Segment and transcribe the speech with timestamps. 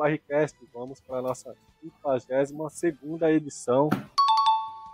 [0.00, 0.56] Barricast.
[0.72, 3.90] Vamos para a nossa 52 edição.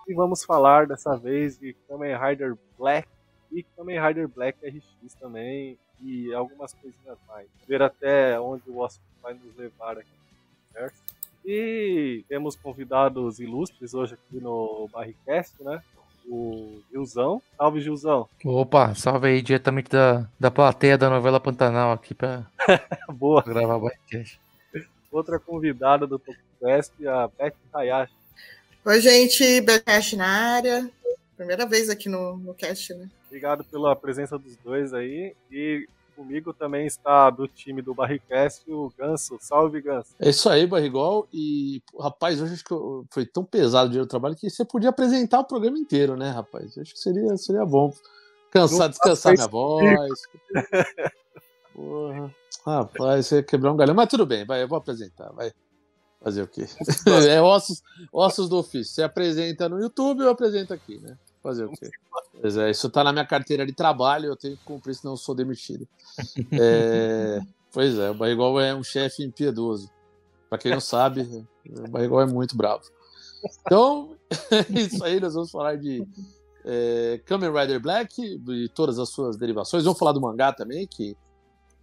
[0.08, 3.08] E vamos falar dessa vez de Kamen Rider Black
[3.52, 5.78] e Kamen Rider Black RX também.
[6.02, 7.46] E algumas coisinhas mais.
[7.68, 10.08] Ver até onde o Oscar vai nos levar aqui
[10.72, 10.96] certo?
[11.44, 15.80] E temos convidados ilustres hoje aqui no Barricast, né?
[16.28, 17.40] O Gilzão.
[17.56, 18.28] Salve, Gilzão.
[18.44, 22.44] Opa, salve aí diretamente da, da plateia da novela Pantanal aqui pra
[23.14, 23.42] Boa.
[23.42, 24.40] gravar o podcast.
[25.16, 28.12] Outra convidada do Tokufest, a Beth Hayashi.
[28.84, 30.90] Oi, gente, Betcast na área.
[31.38, 33.08] Primeira vez aqui no, no cast, né?
[33.26, 35.34] Obrigado pela presença dos dois aí.
[35.50, 39.38] E comigo também está do time do Barricast o Ganso.
[39.40, 40.14] Salve, Ganso.
[40.20, 41.26] É isso aí, Barrigol.
[41.32, 44.66] E, rapaz, hoje acho que eu- foi tão pesado o dia do trabalho que você
[44.66, 46.76] podia apresentar o programa inteiro, né, rapaz?
[46.76, 47.90] Eu Acho que seria, seria bom.
[48.50, 50.10] Cansar, descansar minha voz.
[51.76, 52.34] Porra.
[52.64, 53.94] Rapaz, você ia quebrar um galhão.
[53.94, 55.52] Mas tudo bem, vai, eu vou apresentar, vai.
[56.22, 56.66] Fazer o quê?
[57.30, 58.94] é ossos, ossos do ofício.
[58.94, 61.18] Você apresenta no YouTube, eu apresento aqui, né?
[61.42, 61.90] Fazer o quê?
[62.40, 65.18] Pois é, isso tá na minha carteira de trabalho, eu tenho que cumprir, senão eu
[65.18, 65.86] sou demitido.
[66.58, 69.90] É, pois é, o Barrigol é um chefe impiedoso.
[70.48, 72.84] Pra quem não sabe, o Barrigol é muito bravo.
[73.60, 74.16] Então,
[74.50, 76.02] é isso aí, nós vamos falar de
[76.64, 79.84] é, Kamen Rider Black e todas as suas derivações.
[79.84, 81.14] Vamos falar do mangá também, que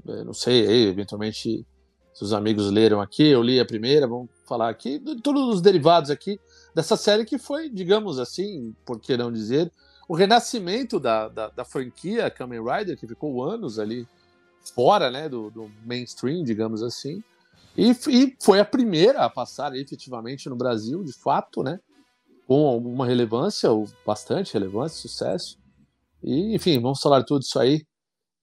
[0.06, 1.66] não sei aí, eventualmente,
[2.14, 5.62] se os amigos leram aqui, eu li a primeira, vamos falar aqui de todos os
[5.62, 6.40] derivados aqui
[6.75, 9.72] dessa série que foi, digamos assim, por que não dizer,
[10.08, 14.08] o renascimento da, da, da franquia Kamen Rider, que ficou anos ali
[14.75, 17.24] fora né, do, do mainstream, digamos assim.
[17.75, 21.80] E, e foi a primeira a passar efetivamente no Brasil, de fato, né?
[22.46, 25.58] Com alguma relevância, ou bastante relevância, sucesso.
[26.22, 27.84] E, enfim, vamos falar tudo isso aí.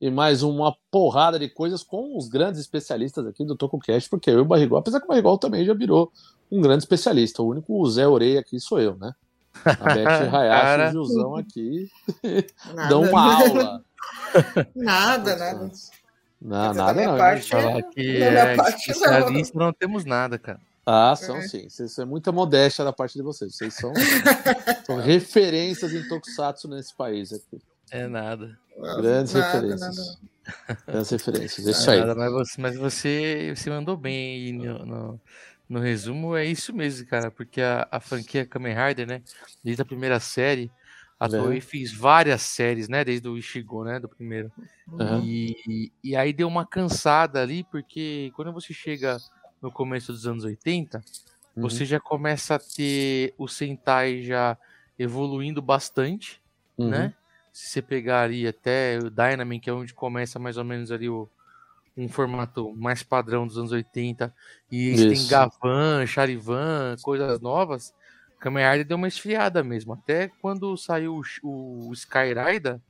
[0.00, 4.38] E mais uma porrada de coisas com os grandes especialistas aqui do TocoCast, porque eu
[4.38, 6.10] e o Barrigol, apesar que o Barrigol também já virou
[6.50, 7.42] um grande especialista.
[7.42, 9.12] O único Zé Orelha aqui sou eu, né?
[9.64, 11.90] A Beth Hayashi e o Gilzão aqui
[12.88, 13.84] dão uma aula.
[14.74, 15.70] Nada, nada.
[16.40, 17.18] Não, nada não.
[17.18, 18.94] parte- Falar que é parte, não.
[18.94, 20.58] especialista não temos nada, cara.
[20.86, 21.42] Ah, são É.
[21.42, 21.68] sim.
[21.68, 23.54] Vocês- Isso é muita modéstia da parte de vocês.
[23.54, 23.92] Vocês são,
[24.86, 27.60] são referências em Tokusatsu nesse país aqui.
[27.90, 28.56] É nada.
[28.80, 29.96] Grandes Nada, referências.
[29.96, 30.86] nada.
[30.86, 31.66] Grandes referências.
[31.66, 32.00] É isso aí.
[32.00, 35.20] nada, mas você, mas você, você mandou bem aí no, no,
[35.68, 39.22] no resumo, é isso mesmo, cara, porque a, a franquia Kamen Rider, né,
[39.62, 40.70] desde a primeira série,
[41.18, 41.38] a Né?
[41.38, 44.50] Toei fez várias séries, né, desde o Ishigo, né, do primeiro.
[44.98, 45.22] Aham.
[45.22, 49.18] E, e aí deu uma cansada ali, porque quando você chega
[49.62, 51.00] no começo dos anos 80,
[51.56, 51.68] Uhum.
[51.68, 54.56] você já começa a ter o Sentai já
[54.98, 56.40] evoluindo bastante,
[56.78, 56.88] Uhum.
[56.90, 57.14] né?
[57.60, 61.08] Se você pegar ali até o Dynaman, que é onde começa mais ou menos ali
[61.08, 61.28] o,
[61.96, 64.34] um formato mais padrão dos anos 80,
[64.70, 65.28] e Isso.
[65.28, 67.92] Gavan, Charivan, coisas novas,
[68.40, 69.92] Kamen Rider deu uma esfriada mesmo.
[69.92, 72.80] Até quando saiu o, o Sky Rider,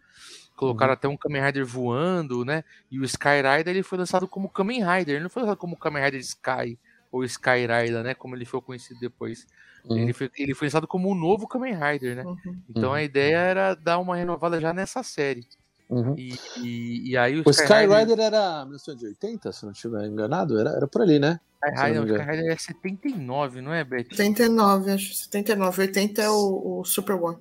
[0.55, 2.63] colocaram até um Kamen Rider voando, né?
[2.91, 5.77] E o Sky Rider ele foi lançado como Kamen Rider, ele não foi lançado como
[5.77, 6.79] Kamen Rider Sky
[7.11, 8.15] ou Sky Rider, né?
[8.15, 9.47] Como ele foi conhecido depois.
[9.85, 9.99] Uhum.
[9.99, 12.25] Ele, foi, ele foi lançado como o novo Kamen Rider, né?
[12.25, 12.63] Uhum.
[12.69, 12.95] Então Uhum.
[12.95, 15.47] a ideia era dar uma renovada já nessa série.
[15.89, 16.15] Uhum.
[16.17, 20.59] E, e, e aí o, O Sky Rider era 1980, se não estiver enganado?
[20.59, 21.41] Era, era por ali, né?
[21.65, 24.07] Sky Rider, não o Sky Rider é 79, não é, Beth?
[24.13, 25.15] 79, acho.
[25.15, 25.83] 79.
[25.83, 27.39] 80 é o, o Super One.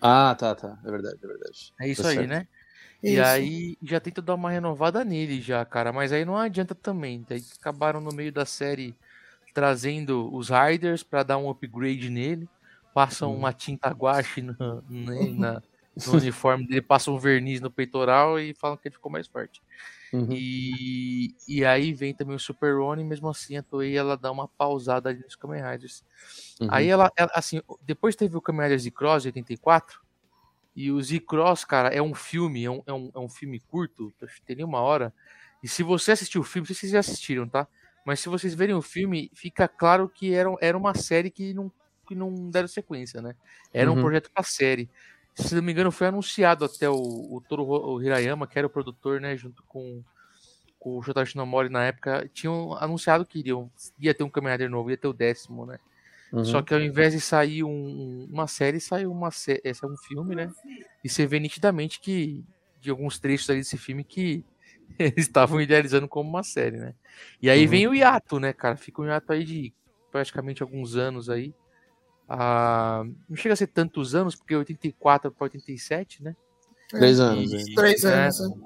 [0.00, 0.78] Ah, tá, tá.
[0.84, 1.72] É verdade, é verdade.
[1.80, 2.28] É isso Tá aí, certo.
[2.28, 2.46] né?
[3.02, 3.22] E Isso.
[3.24, 5.92] aí já tenta dar uma renovada nele já, cara.
[5.92, 7.24] Mas aí não adianta também.
[7.28, 8.94] Daí acabaram no meio da série
[9.52, 12.48] trazendo os Riders pra dar um upgrade nele.
[12.94, 13.38] Passam Uhum.
[13.38, 14.56] uma tinta guache no,
[14.88, 15.62] né, na-
[16.06, 19.62] no uniforme dele, passam um verniz no peitoral e falam que ele ficou mais forte.
[20.12, 20.28] Uhum.
[20.32, 24.48] E, e aí vem também o Super Ronin, mesmo assim a Toei ela dá uma
[24.48, 26.04] pausada ali nos Kamen Riders.
[26.60, 26.68] Uhum.
[26.70, 30.00] Aí ela, ela, assim, depois teve o Kamen Rider Z-Cross de 84,
[30.74, 34.12] e o Z-Cross, cara, é um filme, é um, é um, é um filme curto,
[34.22, 35.12] acho que tem nem uma hora,
[35.62, 37.68] e se você assistir o filme, não sei se vocês já assistiram, tá?
[38.04, 41.70] Mas se vocês verem o filme, fica claro que era, era uma série que não,
[42.08, 43.34] que não deram sequência, né?
[43.72, 43.98] Era Uhum.
[43.98, 44.88] um projeto pra série.
[45.34, 48.70] Se não me engano, foi anunciado até o, o Toru o Hirayama, que era o
[48.70, 50.02] produtor, né, junto com,
[50.78, 54.70] com o Shotaro Shinomori na época, tinham anunciado que iriam, ia ter um Kamen Rider
[54.70, 55.78] novo, ia ter o décimo, né?
[56.32, 56.44] Uhum.
[56.44, 59.96] Só que ao invés de sair um- uma série, saiu uma sé- esse é um
[59.96, 60.52] filme, né?
[61.04, 62.44] E você vê nitidamente que
[62.80, 64.44] de alguns trechos ali desse filme que
[64.98, 66.94] eles estavam idealizando como uma série, né?
[67.40, 67.70] E aí Uhum.
[67.70, 68.76] vem o hiato, né, cara?
[68.76, 69.72] Fica um hiato aí de
[70.10, 71.54] praticamente alguns anos aí.
[72.28, 76.36] Ah, não chega a ser tantos anos, porque 84 para 87, né?
[76.88, 77.52] Três anos.
[77.52, 77.74] E- hein?
[77.74, 78.24] Três É.
[78.24, 78.40] anos.
[78.40, 78.56] né?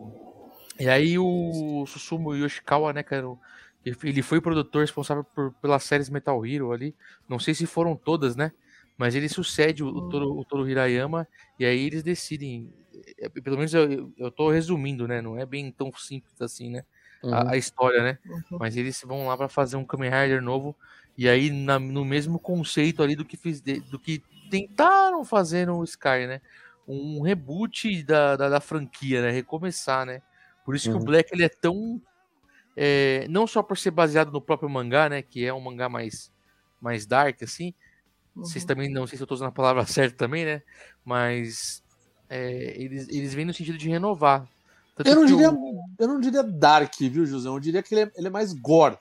[0.81, 3.39] E aí o Susumu Yoshikawa, né, cara, o-
[3.85, 6.95] ele foi- ele foi o produtor responsável por, pelas séries Metal Hero ali.
[7.29, 8.51] Não sei se foram todas, né?
[8.97, 11.27] Mas ele sucede o, o, Toru, o Toru Hirayama
[11.59, 12.73] e aí eles decidem.
[13.19, 15.21] é, Pelo menos eu, eu- tô resumindo, né?
[15.21, 16.85] Não é bem tão simples assim, né?
[17.23, 17.35] Uhum.
[17.35, 18.19] A, a história, né?
[18.25, 18.59] Uhum.
[18.59, 20.77] Mas eles vão lá pra fazer um Kamen Rider novo.
[21.19, 25.67] E aí, na- no mesmo conceito ali do que, fiz, de- do que tentaram fazer
[25.67, 26.41] no Sky, né?
[26.87, 29.31] Um reboot da, da, da franquia, né?
[29.31, 30.23] Recomeçar, né?
[30.65, 31.03] Por isso que Uhum.
[31.03, 32.01] o Black ele é tão.
[32.77, 35.23] é, não só por ser baseado no próprio mangá, né?
[35.23, 36.33] Que é um mangá mais,
[36.81, 37.73] mais dark, assim.
[38.37, 38.69] Vocês Uhum.
[38.69, 40.63] também, não sei se eu tô usando a palavra certa também, né?
[41.05, 41.83] Mas
[42.29, 44.49] é, eles, eles vêm no sentido de renovar.
[44.97, 47.55] Tanto Eu não, diria, o- eu não diria dark, viu, Josão?
[47.55, 48.97] Eu diria que ele é, ele é mais gore,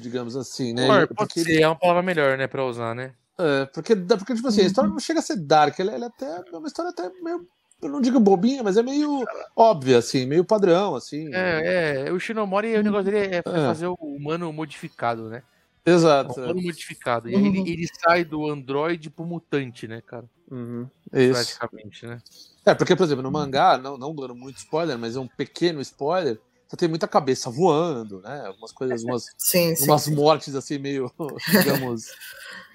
[0.00, 0.88] digamos assim, né?
[0.88, 3.14] Or, Ele- pode porque, ser, é uma palavra melhor, né, pra usar, né?
[3.38, 6.08] é, porque, porque, tipo assim, a história não chega a ser dark, ela, ela é
[6.08, 7.46] até é uma história até meio.
[7.80, 11.32] Eu não digo bobinha, mas é meio óbvia, assim, meio padrão, assim.
[11.32, 13.42] É, é, o Shinomori, o negócio dele é É.
[13.42, 15.44] fazer o humano modificado, né?
[15.84, 16.40] Exato.
[16.40, 17.28] humano modificado.
[17.28, 17.66] E aí ele, Uhum.
[17.66, 20.24] ele sai do androide pro mutante, né, cara?
[20.50, 20.88] Uhum.
[21.12, 21.32] Isso.
[21.58, 22.20] Praticamente, né?
[22.66, 25.80] É, porque, por exemplo, no mangá, não, não dando muito spoiler, mas é um pequeno
[25.80, 26.38] spoiler,
[26.68, 28.46] você tem muita cabeça voando, né?
[28.46, 29.84] Algumas coisas, umas, Sim, sim.
[29.84, 31.10] umas mortes assim, meio,
[31.48, 32.04] digamos,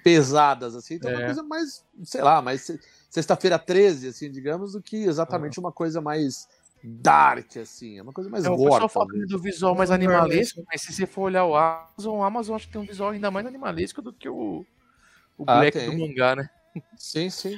[0.02, 0.94] pesadas, assim.
[0.94, 1.26] Então é uma É.
[1.26, 2.80] coisa mais, sei lá, mais se-
[3.10, 6.48] sexta-feira 13, assim, digamos, do que exatamente uma coisa mais
[6.84, 7.98] dark, assim.
[7.98, 8.70] É uma coisa mais É, o gore.
[8.72, 9.28] pessoal fala talvez.
[9.28, 10.64] do visual mais Não, animalesco, mesmo.
[10.70, 13.30] mas se você for olhar o Amazon, o Amazon acho que tem um visual ainda
[13.30, 14.64] mais animalesco do que o,
[15.38, 15.90] o Ah, Black tem.
[15.90, 16.48] do mangá, né?
[16.98, 17.56] Sim, sim.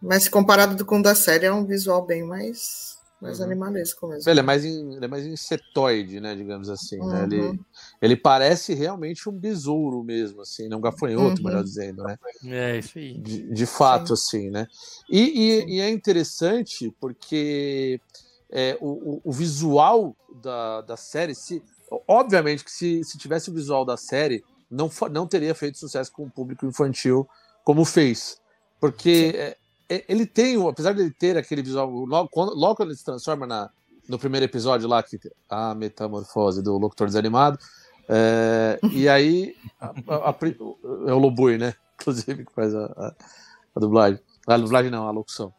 [0.00, 3.46] Mas comparado com o da série, é um visual bem mais, mais Uhum.
[3.46, 4.30] animalesco mesmo.
[4.30, 7.24] Ele é mais, in, ele é mais insetoide, né, digamos assim, né?
[7.24, 7.58] Ele, Uhum.
[8.00, 10.76] ele parece realmente um besouro mesmo, assim, né?
[10.76, 11.48] um gafanhoto, Uhum.
[11.48, 12.16] melhor dizendo, né?
[12.46, 13.18] É, isso aí.
[13.18, 14.66] De, de fato, assim, né?
[15.10, 18.00] E, e- e é interessante porque
[18.52, 21.62] é, o, o- visual da, da série, se,
[22.06, 26.24] obviamente que se, se tivesse o visual da série, não, não teria feito sucesso com
[26.24, 27.28] o público infantil
[27.64, 28.40] como fez.
[28.80, 29.56] Porque é,
[29.88, 33.04] é, ele tem, apesar de ele ter aquele visual, logo quando, logo quando ele se
[33.04, 33.70] transforma na,
[34.08, 35.18] no primeiro episódio lá, que
[35.48, 37.58] a metamorfose do locutor desanimado,
[38.08, 40.36] é, e aí a- a- a
[41.08, 41.74] é o Lobui, né?
[42.00, 43.14] Inclusive, que faz a
[43.76, 44.18] dublagem.
[44.46, 45.52] A dublagem não, a locução.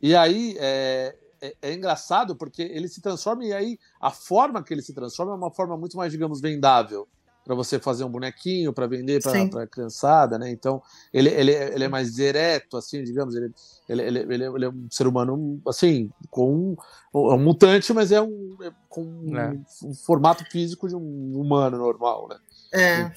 [0.00, 4.72] E aí é, é, é engraçado porque ele se transforma e aí a forma que
[4.74, 7.06] ele se transforma é uma forma muito mais, digamos, vendável
[7.44, 10.50] para você fazer um bonequinho para vender para a criançada, né?
[10.50, 13.50] Então ele, ele, ele é mais direto, assim, digamos, ele,
[13.88, 16.76] ele, ele, ele, é- ele é um ser humano, assim, com um,
[17.14, 19.58] é um mutante, mas é um é com um, É.
[19.82, 22.36] um formato físico de um humano normal, né?
[22.70, 23.10] É,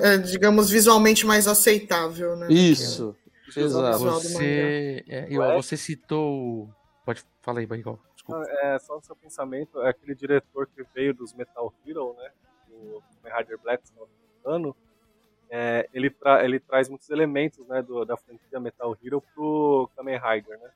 [0.00, 2.52] é, digamos, visualmente mais aceitável, né?
[2.52, 3.16] Isso,
[3.56, 3.98] exato.
[3.98, 5.26] Você, é,
[5.56, 6.68] você citou.
[7.04, 7.98] Pode falar aí, Barrigol.
[8.14, 8.44] Desculpa.
[8.62, 12.30] É, só no seu pensamento, é aquele diretor que veio dos Metal Hero, né?
[12.68, 14.76] Do Kamen Rider Black, se não me engano.
[15.50, 20.18] É, ele, tra ele traz muitos elementos né, do, da franquia Metal Hero pro Kamen
[20.18, 20.70] Rider, né?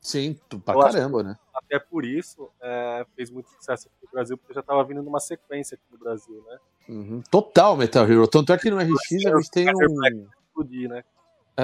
[0.00, 1.38] Sim, pra Eu caramba, né?
[1.54, 5.20] Até por isso é, fez muito sucesso aqui no Brasil, porque já estava vindo numa
[5.20, 6.58] sequência aqui no Brasil, né?
[6.88, 7.22] Uhum.
[7.30, 8.26] Total Metal Hero.
[8.26, 10.26] Tanto é que no RX a gente tem um.
[10.46, 11.04] Explodir, né?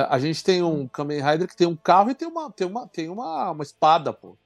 [0.01, 2.67] É, A gente tem um Kamen Rider que tem um carro e tem uma, tem
[2.67, 4.37] uma, tem uma, uma espada, pô.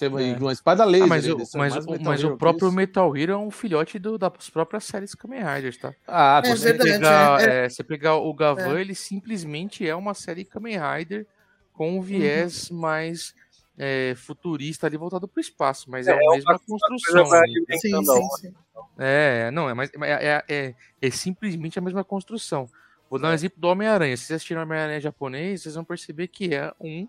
[0.00, 0.36] É uma, É.
[0.38, 1.04] uma espada laser.
[1.04, 1.32] Ah, mas né?
[1.34, 2.76] o, Isso é mas, o- mas o próprio isso.
[2.76, 5.94] Metal Hero é um filhote do- das próprias séries Kamen Riders, tá?
[6.08, 7.64] Ah, É Você verdade, pegar, é.
[7.64, 8.80] é, você pegar o Gavan, É.
[8.80, 11.26] ele simplesmente é uma série Kamen Rider
[11.72, 13.34] com um viés mais
[13.78, 17.32] é, futurista ali voltado para o espaço, mas é, É, a mesma construção.
[17.32, 17.64] ali.
[17.78, 18.54] Sim, sim, sim.
[18.98, 22.68] É, não, é, mais, é, é, é, é simplesmente a mesma construção.
[23.12, 24.16] Vou dar um exemplo do Homem-Aranha.
[24.16, 27.06] Se vocês assistiram Homem-Aranha japonês, vocês vão perceber que é um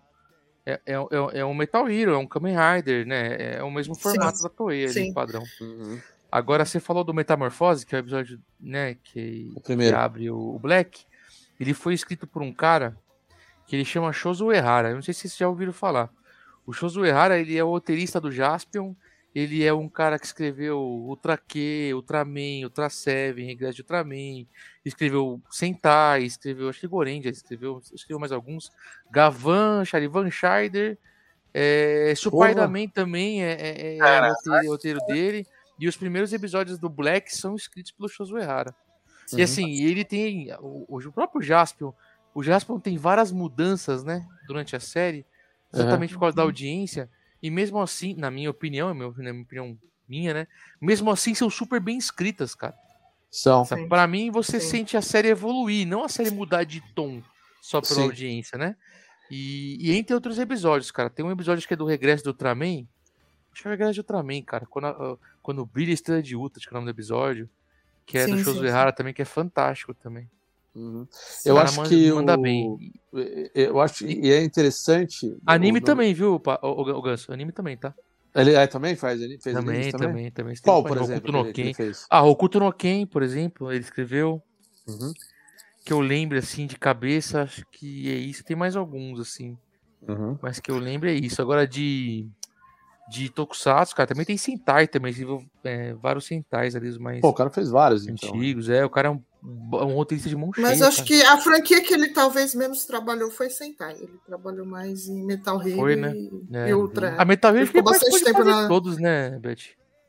[0.66, 3.54] É, é, é, é um Metal Hero, é um Kamen Rider, né?
[3.56, 5.14] É o mesmo formato da Toei ali, sim.
[5.14, 5.42] padrão.
[5.62, 5.98] Uhum.
[6.30, 9.96] Agora você falou do Metamorfose, que é o episódio, né, que, O primeiro.
[9.96, 11.06] que abre o, o Black.
[11.58, 12.94] Ele foi escrito por um cara
[13.66, 14.90] que ele chama Shozo Ehara.
[14.90, 16.10] Eu não sei se vocês já ouviram falar.
[16.66, 18.92] O Shozo Ehara, ele é o roteirista do Jaspion.
[19.34, 24.46] Ele é um cara que escreveu Ultra Q, Ultraman, Ultra Seven, Regresso de Ultraman.
[24.84, 28.70] Escreveu Sentai, escreveu, acho que Gorendia, escreveu, escreveu mais alguns.
[29.10, 30.96] Gavan, Charivan Scheider.
[31.52, 35.46] É, Spider-Man também é, é, é Cara, roteiro, roteiro dele.
[35.78, 38.74] E os primeiros episódios do Black são escritos pelo Shozo Ehara.
[39.32, 39.42] E Uhum.
[39.42, 40.52] assim, ele tem.
[40.60, 41.92] O, o próprio Jaspion.
[42.34, 44.26] O Jaspion tem várias mudanças, né?
[44.46, 45.26] Durante a série.
[45.72, 47.10] Exatamente por causa da audiência.
[47.44, 50.46] E mesmo assim, na minha opinião, é minha, na minha opinião minha, né?
[50.80, 52.74] Mesmo assim, são super bem escritas, cara.
[53.30, 53.66] São.
[53.86, 54.68] Pra mim, você Sim.
[54.68, 57.22] sente a série evoluir, não a série mudar de tom
[57.60, 58.02] só pela Sim.
[58.04, 58.74] audiência, né?
[59.30, 61.10] E, e entre outros episódios, cara.
[61.10, 62.86] Tem um episódio que é do Regresso do Ultraman.
[63.52, 64.64] Acho que é o Regresso do Ultraman, cara.
[64.64, 67.46] Quando, a- quando brilha a estrela de Utah, acho que é o nome do episódio.
[68.06, 68.66] Que é do Sim, Shozo sim, sim.
[68.68, 70.30] Ehara também, que é fantástico também.
[70.74, 71.06] Uhum.
[71.44, 72.76] Eu acho manda- que manda o- bem.
[73.54, 75.36] Eu acho e é interessante.
[75.46, 77.32] Anime o- também, viu, o, o, o Ganso?
[77.32, 77.94] Anime também, tá?
[78.34, 80.56] Ele é, também faz, ele fez Também, animes também, também.
[80.60, 81.72] Qual, por exemplo, no Ken.
[81.72, 82.04] fez?
[82.10, 84.42] Ah, Hokuto no Ken, por exemplo, ele escreveu.
[84.88, 85.12] Uhum.
[85.84, 88.42] Que eu lembro, assim, de cabeça, acho que é isso.
[88.42, 89.56] Tem mais alguns, assim.
[90.08, 90.36] Uhum.
[90.42, 91.40] Mas que eu lembro é isso.
[91.40, 92.28] Agora de.
[93.10, 95.14] De Tokusatsu, cara, também tem Sentai também.
[95.62, 98.30] É, vários Sentais ali, os mais Pô, o cara fez vários, então.
[98.30, 98.70] antigos.
[98.70, 100.88] É, o cara é um, um roteirista de mão Mas cheia.
[100.88, 101.06] acho cara.
[101.08, 103.94] que a franquia que ele talvez menos trabalhou foi Sentai.
[104.00, 106.12] Ele trabalhou mais em Metal Hero Foi, né?
[106.16, 106.68] e, É.
[106.70, 107.14] e Ultra.
[107.18, 109.56] A Metal Hero Ele ficou ele bastante tempo na- todos, né, Beth?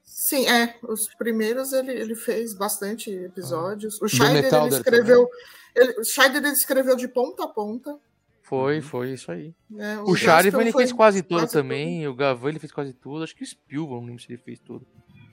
[0.03, 0.75] Sim, é.
[0.83, 3.97] Os primeiros ele, ele fez bastante episódios.
[3.97, 5.29] O Do Scheider ele Metalder escreveu.
[5.75, 7.97] Ele, o Scheider ele escreveu de ponta a ponta.
[8.41, 9.53] Foi, foi isso aí.
[9.69, 9.99] Né?
[10.05, 12.07] O Charivan ele fez quase tudo também.
[12.07, 13.23] O Gavan ele fez quase tudo.
[13.23, 14.85] Acho que o Spielberg, não lembro se ele fez tudo.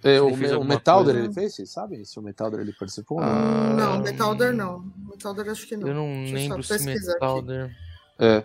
[0.04, 1.26] É, o, fez o Metalder coisa.
[1.26, 2.04] ele fez, vocês sabem?
[2.04, 3.20] Se o Metalder ele participou?
[3.20, 4.92] Ah, Não, Metalder não.
[5.08, 5.86] Metalder acho que não.
[5.88, 6.84] Eu não Deixa lembro se aqui.
[6.86, 7.76] Metalder.
[8.18, 8.44] É.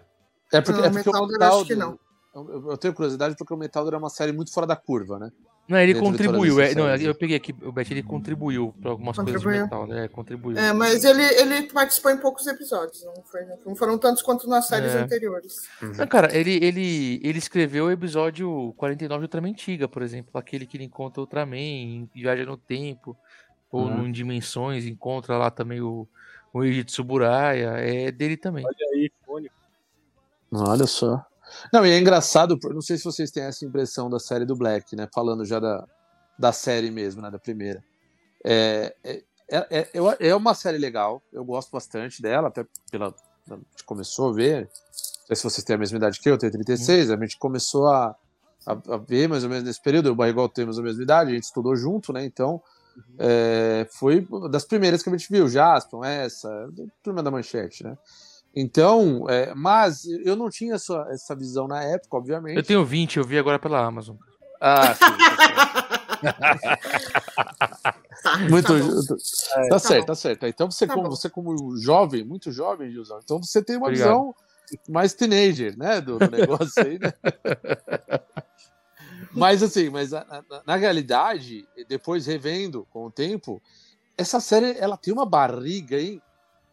[0.53, 1.99] É porque, Não, é porque o Metalder acho que Metalder.
[2.35, 5.31] Eu, eu tenho curiosidade porque o Metalder é uma série muito fora da curva, né?
[5.67, 6.62] Não, ele contribuiu.
[6.62, 9.63] É, não, eu peguei aqui, o Bet, ele contribuiu para algumas coisas de Contribuiu.
[9.65, 10.07] metal, né?
[10.07, 10.57] Contribuiu.
[10.57, 13.03] É, mas ele, ele participou em poucos episódios.
[13.03, 15.00] Não, foi, não foram tantos quanto nas séries É.
[15.00, 15.67] anteriores.
[15.81, 20.31] Não, cara, ele, ele, ele escreveu o episódio 49 de Ultraman Antiga, por exemplo.
[20.39, 23.17] Aquele que ele encontra o Ultraman, viaja no tempo,
[23.69, 24.07] ou Uhum.
[24.07, 26.07] em dimensões, encontra lá também o,
[26.53, 27.71] o Eiji Tsuburaya.
[27.77, 28.65] É dele também.
[28.65, 29.51] Olha aí, fone.
[30.50, 31.26] Olha só.
[31.73, 34.95] Não, e é engraçado, não sei se vocês têm essa impressão da série do Black,
[34.95, 35.07] né?
[35.13, 35.85] Falando já da,
[36.37, 37.31] da série mesmo, né?
[37.31, 37.83] Da primeira.
[38.45, 43.13] É, é, é, é- é uma série legal, eu gosto bastante dela, até pela.
[43.49, 44.61] A gente começou a ver.
[44.63, 47.37] Não sei se vocês têm a mesma idade que eu, eu tenho 36, a gente
[47.37, 48.15] começou a,
[48.65, 50.07] a, a ver mais ou menos nesse período.
[50.07, 52.25] Eu e o Barrigol temos a mesma idade, a gente estudou junto, né?
[52.25, 52.61] Então.
[53.19, 56.49] é, foi das primeiras que a gente viu, Jaspion, essa,
[57.03, 57.97] turma da manchete, né?
[58.55, 62.55] Então, é, mas eu não tinha essa, essa visão na época, obviamente.
[62.57, 64.15] Eu tenho 20, eu vi agora pela Amazon.
[64.59, 65.05] Ah, sim.
[68.23, 68.67] Tá, Muito.
[68.67, 69.01] tá bom.
[69.05, 69.15] Tá,
[69.69, 70.05] Tá certo, bom.
[70.07, 70.45] tá certo.
[70.47, 71.15] Então você, Tá como, bom.
[71.15, 74.07] você como jovem, muito jovem, Gilzão, então você tem uma Obrigado.
[74.09, 74.35] visão
[74.89, 76.01] mais teenager, né?
[76.01, 77.13] Do, do negócio aí, né?
[79.31, 83.61] Mas assim, mas na, na- na realidade, depois revendo com o tempo,
[84.17, 86.19] essa série ela tem uma barriga, hein?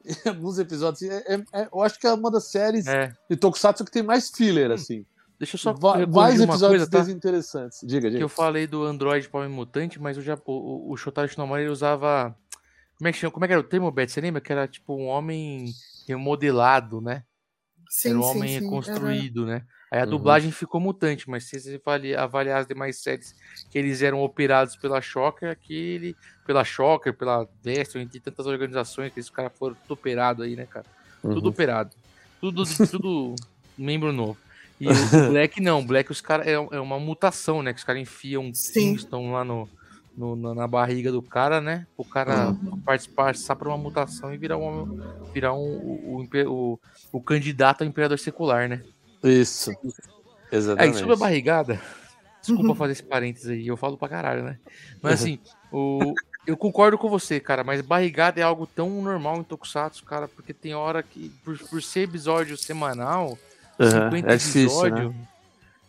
[0.04, 1.02] Em alguns episódios.
[1.02, 3.90] assim, é- é- é- eu acho que é uma das séries É, de Tokusatsu que
[3.90, 5.06] tem mais filler, assim.
[5.38, 6.99] deixa eu só Va- mais uma episódios coisa, tá?
[7.00, 7.78] desinteressantes.
[7.82, 8.23] Diga, Que diga.
[8.25, 12.37] eu falei do Android Power Mutante, mas o, Jap- o, o, Shotaro Shinomori ele usava.
[12.99, 13.30] Como é, que chama?
[13.32, 14.08] Como é que era o termo, Beth?
[14.08, 14.40] Você lembra?
[14.40, 15.66] Que era tipo um homem
[16.06, 17.25] remodelado, né?
[17.88, 18.64] Sim, era um sim, homem sim.
[18.64, 19.64] reconstruído, né?
[19.94, 20.10] Aí a Uhum.
[20.10, 23.32] dublagem ficou mutante, mas se você avali- avaliar as demais séries
[23.70, 26.16] que eles eram operados pela Shocker, aquele.
[26.44, 30.66] Pela Shocker, pela Destiny, entre tantas organizações que esses caras foram tudo operado aí, né,
[30.66, 30.84] cara?
[31.22, 31.50] Tudo Uhum.
[31.52, 31.94] operado.
[32.40, 33.36] Tudo, tudo
[33.78, 34.36] membro novo.
[34.80, 34.88] E o
[35.38, 37.72] Black não, o Black os caras é, é uma mutação, né?
[37.72, 38.94] Que os caras enfiam um Sim.
[38.94, 39.70] Kingston lá no,
[40.16, 41.86] no- na, barriga do cara, né?
[41.96, 42.80] O cara Uhum.
[42.84, 44.88] participar, passar por uma mutação e virar um,
[45.32, 46.80] virar um, o, o, o,
[47.12, 48.82] o candidato a imperador secular, né?
[49.24, 49.70] Isso.
[49.72, 50.96] É, Exatamente.
[50.96, 51.80] e sobre a barrigada,
[52.40, 54.58] desculpa fazer esse parênteses aí, eu falo pra caralho, né?
[55.02, 55.38] Mas assim,
[55.72, 56.14] o,
[56.46, 60.52] eu concordo com você, cara, mas barrigada é algo tão normal em Tokusatsu, cara, porque
[60.52, 63.38] tem hora que, por, por ser episódio semanal,
[63.78, 65.28] Uhum, 50 É difícil, episódio, né?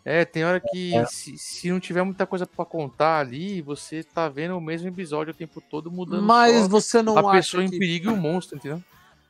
[0.03, 4.29] É, tem hora que se, se não tiver muita coisa pra contar ali, você tá
[4.29, 7.63] vendo o mesmo episódio o tempo todo mudando Mas só você não a acha pessoa
[7.63, 8.83] em que perigo e o monstro, entendeu?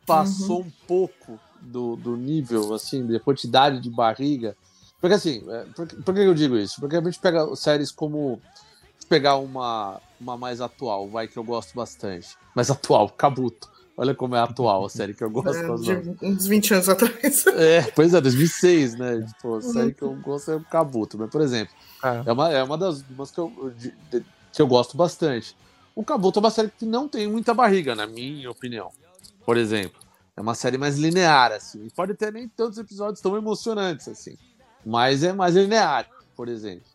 [0.05, 4.55] passou um pouco do, do nível, assim, da quantidade de barriga
[5.01, 6.79] Porque assim, é, por, por que eu digo isso?
[6.79, 8.39] Porque a gente pega séries como.
[9.07, 12.29] Pegar uma, uma mais atual, vai, que eu gosto bastante.
[12.55, 13.69] Mais atual, Kabuto.
[13.95, 15.50] Olha como é atual a série que eu gosto.
[15.55, 17.45] É, as de uns 20 anos atrás.
[17.55, 19.22] É, pois é, 2006, né?
[19.22, 21.17] Tipo, a série que eu gosto é o Kabuto.
[21.19, 24.62] Mas, por exemplo, Ah, é uma, é uma das umas que eu, de- de- que
[24.62, 25.55] eu gosto bastante.
[25.95, 28.89] O Kabuto é uma série que não tem muita barriga, na minha opinião.
[29.45, 30.01] Por exemplo,
[30.36, 31.86] é uma série mais linear, assim.
[31.86, 34.38] E Pode ter nem tantos episódios tão emocionantes, assim.
[34.86, 36.86] Mas é mais linear, por exemplo.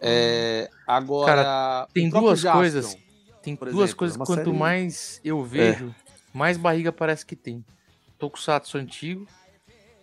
[0.00, 1.86] É, agora.
[1.94, 2.96] tem o próprio duas Jaspion, coisas.
[3.42, 5.94] Tem duas exemplo, coisas é que quanto série- mais eu vejo,
[6.32, 7.64] mais barriga parece que tem.
[8.18, 9.26] Tokusatsu antigo,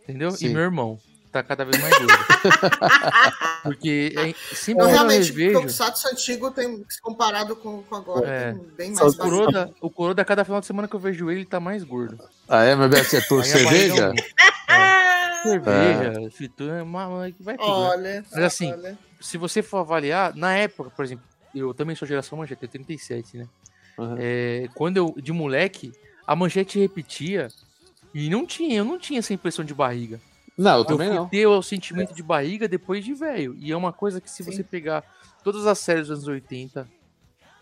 [0.03, 0.29] entendeu?
[0.29, 0.49] E Sim.
[0.49, 0.99] meu irmão.
[1.31, 2.13] Tá cada vez mais gordo.
[3.63, 8.51] Porque é, sempre eu realmente, o Tokusatsu antigo tem, comparado com, com agora, É.
[8.53, 11.39] tem bem mais o Kuroda, o Kuroda, cada final de semana que eu vejo ele,
[11.41, 12.19] ele tá mais gordo.
[12.49, 12.71] Ah, é?
[12.71, 14.13] É por Aí a barriga cerveja?
[14.67, 17.07] Ah, Cerveja, fritura, uma-
[17.39, 17.67] vai tudo.
[17.67, 17.73] né?
[17.73, 18.97] Olha, Mas assim, olha.
[19.19, 21.23] se você for avaliar, na época, por exemplo,
[21.55, 23.47] eu também sou geração manchete, eu tenho 37, né?
[23.97, 24.15] Uhum.
[24.19, 25.91] É, quando eu, de moleque,
[26.27, 27.47] a manchete repetia
[28.13, 30.19] e não tinha, eu não tinha essa impressão de barriga.
[30.61, 31.27] Não, eu também não.
[31.27, 33.55] ter o sentimento de barriga depois de velho.
[33.57, 34.51] E é uma coisa que se Sim.
[34.51, 35.03] você pegar
[35.43, 36.87] todas as séries dos anos 80,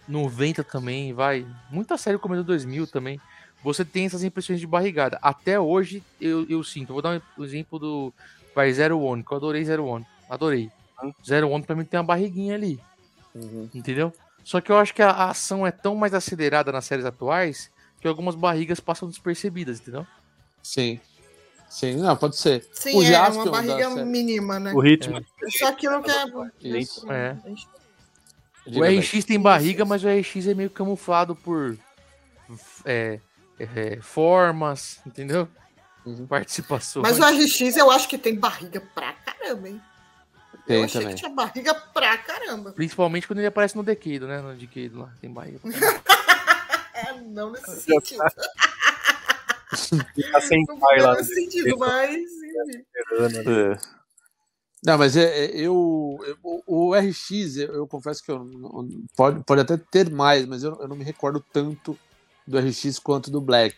[0.06, 3.20] 90 também, vai, muita série do 2000 também,
[3.64, 5.18] você tem essas impressões de barrigada.
[5.22, 6.92] Até hoje eu, eu sinto.
[6.92, 8.14] Vou dar um exemplo do
[8.54, 10.06] vai Zero One, que eu adorei Zero One.
[10.30, 10.70] Adorei.
[11.26, 12.82] Zero One pra mim tem uma barriguinha ali.
[13.34, 13.70] Uhum.
[13.74, 14.14] Entendeu?
[14.44, 17.72] Só que eu acho que a, a ação é tão mais acelerada nas séries atuais
[18.02, 20.06] que algumas barrigas passam despercebidas, entendeu?
[20.62, 21.00] Sim.
[21.70, 22.68] Sim, não, pode ser.
[22.74, 24.74] Sim, o é Jaspion uma barriga mínima, né?
[24.74, 25.20] O ritmo É.
[25.20, 26.80] É só aquilo que é.
[26.80, 27.10] Isso.
[27.12, 27.38] É.
[28.66, 28.84] O.
[28.84, 31.78] RX tem barriga, mas o RX é meio camuflado por
[32.86, 33.20] é,
[33.60, 35.48] é, formas, entendeu?
[36.06, 36.26] Uhum.
[36.26, 37.04] Participações.
[37.04, 39.82] Mas o RX eu acho que tem barriga pra caramba, hein?
[40.54, 41.16] eu Tem achei também.
[41.16, 42.72] que tinha barriga pra caramba.
[42.72, 44.42] Principalmente quando ele aparece no Decade, né?
[44.42, 45.60] No Decade lá, tem barriga.
[47.28, 48.24] Não nesse sentido.
[50.32, 51.16] Tá sem Não pai lá.
[51.16, 53.74] nesse sentido, veterano, né?
[53.74, 53.78] É.
[54.84, 58.88] Não, mas é, é, eu, eu- o, o RX, eu, eu confesso que eu não-
[59.16, 61.98] pode, pode até ter mais, mas eu, eu não me recordo tanto
[62.48, 63.76] do RX quanto do Black.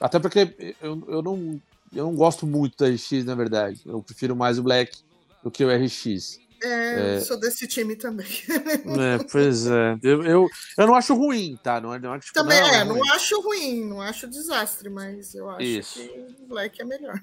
[0.00, 1.60] Até porque eu, eu, não,
[1.94, 3.82] eu não gosto muito do RX, na verdade.
[3.84, 4.98] Eu prefiro mais o Black
[5.44, 6.40] do que o RX.
[6.62, 8.26] É, eu sou desse time também.
[8.48, 9.98] É, pois é.
[10.02, 11.80] Eu, eu, eu não acho ruim, tá?
[11.80, 12.98] Não, é- não é que, tipo, Também não, é, ruim.
[12.98, 16.00] não acho ruim, não acho desastre, mas eu acho Isso.
[16.00, 16.08] que
[16.42, 17.20] o Black é melhor.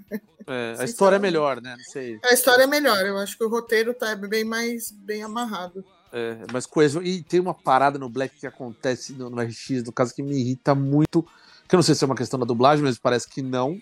[0.47, 1.75] É, a história é melhor, né?
[1.77, 2.19] Não sei.
[2.23, 5.83] A história é melhor, eu acho que o roteiro tá bem mais bem amarrado.
[6.11, 7.03] É, mas coisa.
[7.03, 10.39] E tem uma parada no Black que acontece no, no RX, no caso, que me
[10.39, 11.21] irrita muito.
[11.67, 13.79] Que eu não sei se é uma questão da dublagem, mas parece que não.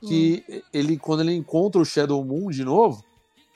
[0.00, 3.04] Que ele, quando ele encontra o Shadow Moon de novo,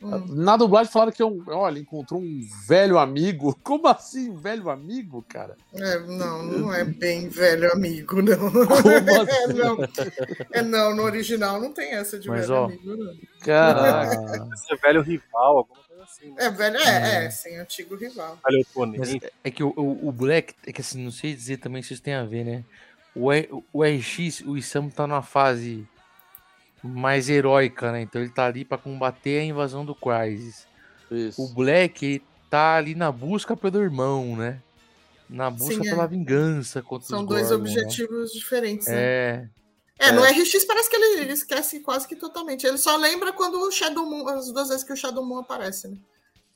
[0.03, 0.27] Hum.
[0.31, 1.45] na dublagem falaram que é um.
[1.47, 3.57] Olha, encontrou um velho amigo.
[3.63, 5.57] Como assim, velho amigo, cara?
[5.75, 8.37] É, não, não é bem velho amigo, não.
[8.67, 8.89] Como
[9.31, 9.53] É, assim?
[9.55, 9.79] não.
[10.51, 13.15] É, não, no original não tem essa de Mas, velho ó, amigo, não.
[13.41, 14.49] Caraca.
[14.55, 16.31] Esse velho rival, alguma coisa assim.
[16.31, 16.37] Né?
[16.39, 18.39] É, velho, é, é, sem antigo rival.
[18.45, 19.25] Velho Mas oponente.
[19.25, 21.95] é- é que o, o, o Black, é que assim, não sei dizer também se
[21.95, 22.65] isso tem a ver, né?
[23.15, 23.29] O,
[23.73, 25.87] o RX, o Isamu tá numa fase
[26.83, 28.03] mais heróica, né?
[28.03, 30.67] Então ele tá ali pra combater a invasão do Crysis.
[31.11, 31.55] O Isso.
[31.55, 34.61] Black ele tá ali na busca pelo irmão, né?
[35.29, 35.91] Na busca Sim, é.
[35.91, 37.71] pela vingança contra São os dois Gorgon, né?
[37.71, 38.95] objetivos diferentes, né?
[38.97, 39.49] É,
[39.99, 42.67] É, no RX parece que ele, ele esquece quase que totalmente.
[42.67, 45.89] Ele só lembra quando o Shadow Moon, as duas vezes que o Shadow Moon aparece,
[45.89, 45.97] né?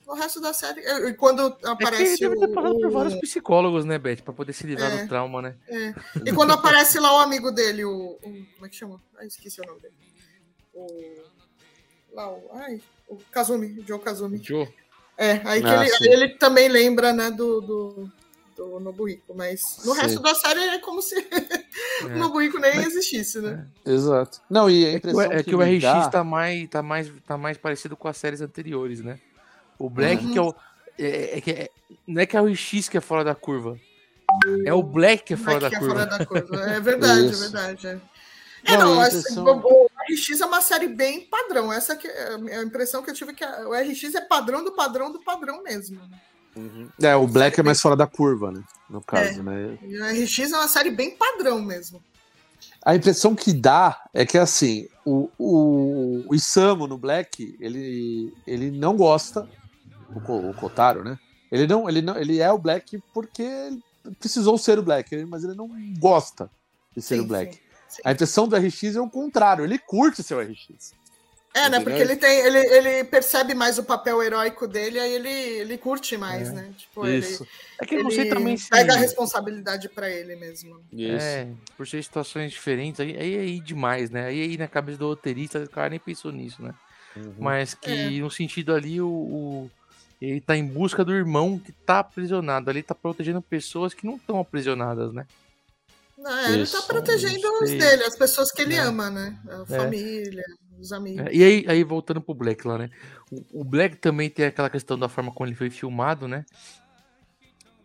[0.07, 2.91] No resto da série, e quando é que ele aparece deve ter passado por o,
[2.93, 4.23] vários psicólogos, né, Beth?
[4.23, 5.03] Pra poder se livrar É.
[5.03, 5.57] do trauma, né?
[5.69, 5.93] É.
[6.25, 8.11] E quando aparece lá o amigo dele, o.
[8.13, 8.19] o-
[8.55, 9.01] como é que chama?
[9.19, 9.95] Ah, esqueci o nome dele.
[10.77, 11.15] O.
[12.13, 12.51] Lá, o.
[12.53, 14.41] Ai, o Kazumi, o Joe Kazumi.
[14.43, 14.69] Joe.
[15.19, 17.61] É, aí que Ah, ele, ele também lembra, né, do.
[17.61, 18.11] do...
[18.57, 20.01] Do Nobuhiko, mas no Sim.
[20.01, 21.15] resto da série é como se
[22.07, 23.67] o Nobuhiko nem existisse, né?
[23.85, 24.41] Exato.
[24.49, 26.69] Não, e a É que, impressão o- é que o me RX dá- tá, mais,
[26.71, 29.21] tá, mais, tá mais parecido com as séries anteriores, né?
[29.79, 30.33] O Black Uhum.
[30.33, 30.55] que é o.
[30.99, 31.71] É, é que é-
[32.07, 33.79] não é que é o RX que é fora da curva.
[34.65, 35.95] É o Black que é fora Black da que é curva.
[36.07, 36.71] fora da curva.
[36.71, 37.87] É verdade, é verdade.
[37.89, 37.99] É,
[38.73, 41.73] é Não, não, assim, impressão- o, o RX é uma série bem padrão.
[41.73, 44.73] Essa que é a impressão que eu tive que a- o RX é padrão do
[44.73, 46.01] padrão do padrão mesmo.
[47.03, 48.63] É, o Black é mais fora da curva, né?
[48.89, 49.43] No caso, É.
[49.43, 49.79] né?
[49.83, 52.03] E o RX é uma série bem padrão mesmo.
[52.83, 58.71] A impressão que dá é que, assim, o, o, o Isamu no Black, ele, ele
[58.71, 59.47] não gosta,
[60.15, 61.19] o, o Kotaro, né?
[61.53, 63.45] Ele, não, ele, não, ele é o Black porque
[64.19, 66.49] precisou ser o Black, mas ele não gosta
[66.97, 67.55] de ser Sim, o Black.
[67.57, 67.61] sim,
[67.97, 68.03] sim.
[68.05, 70.95] A impressão do RX é o contrário, ele curte ser o RX.
[71.55, 71.81] É, né?
[71.81, 76.15] Porque ele tem, ele, ele percebe mais o papel heróico dele, aí ele, ele curte
[76.19, 76.53] mais, É.
[76.53, 76.71] né?
[76.77, 77.45] Tipo, Isso.
[77.45, 78.69] ele, É que eu não sei também se.
[78.69, 80.79] pega a responsabilidade pra ele mesmo.
[80.93, 81.25] Isso.
[81.25, 84.27] É, por ser situações diferentes, aí, aí é aí demais, né?
[84.27, 86.75] Aí, aí na cabeça do roteirista, o cara nem pensou nisso, né?
[87.17, 87.33] Uhum.
[87.39, 88.11] Mas que É.
[88.21, 89.71] no sentido ali, o, o-
[90.21, 92.69] ele tá em busca do irmão que tá aprisionado.
[92.69, 95.27] Ali tá protegendo pessoas que não estão aprisionadas, né?
[96.27, 98.81] Não, é, ele tá Isso, protegendo os dele, as pessoas que ele É.
[98.81, 99.39] ama, né?
[99.49, 100.43] A família,
[100.77, 101.25] os amigos.
[101.27, 102.91] É, e aí, aí, voltando pro Black lá, né?
[103.31, 106.45] O, o Black também tem aquela questão da forma como ele foi filmado, né?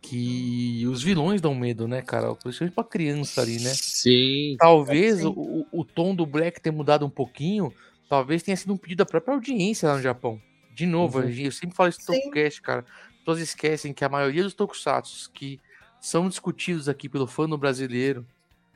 [0.01, 2.33] Que os vilões dão medo, né, cara?
[2.33, 3.71] Principalmente pra criança ali, né?
[3.75, 4.55] Sim.
[4.57, 5.27] Talvez Sim.
[5.27, 7.71] o, o, o tom do Black ter mudado um pouquinho,
[8.09, 10.41] talvez tenha sido um pedido da própria audiência lá no Japão.
[10.73, 11.29] De novo, Uhum.
[11.29, 12.79] eu sempre falo isso no cara.
[13.11, 15.59] As pessoas esquecem que a maioria dos tokusatsu que
[16.01, 18.25] são discutidos aqui pelo fã brasileiro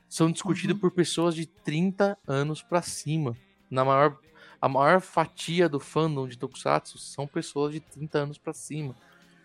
[0.08, 0.80] são discutidos Uhum.
[0.80, 3.36] por pessoas de 30 anos pra cima.
[3.68, 4.16] Na maior,
[4.60, 8.94] a maior fatia do fandom de tokusatsu são pessoas de 30 anos pra cima.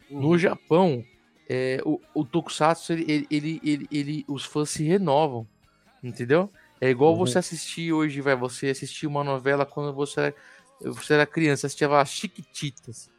[0.10, 1.04] No Japão,
[1.50, 5.48] é, o, o Tokusatsu, ele, ele, ele, ele, os fãs se renovam,
[6.04, 6.50] entendeu?
[6.80, 7.20] É igual Uhum.
[7.26, 10.36] você assistir hoje, vai, você assistir uma novela quando você era,
[10.82, 13.10] você era criança, assistia lá Chiquititas.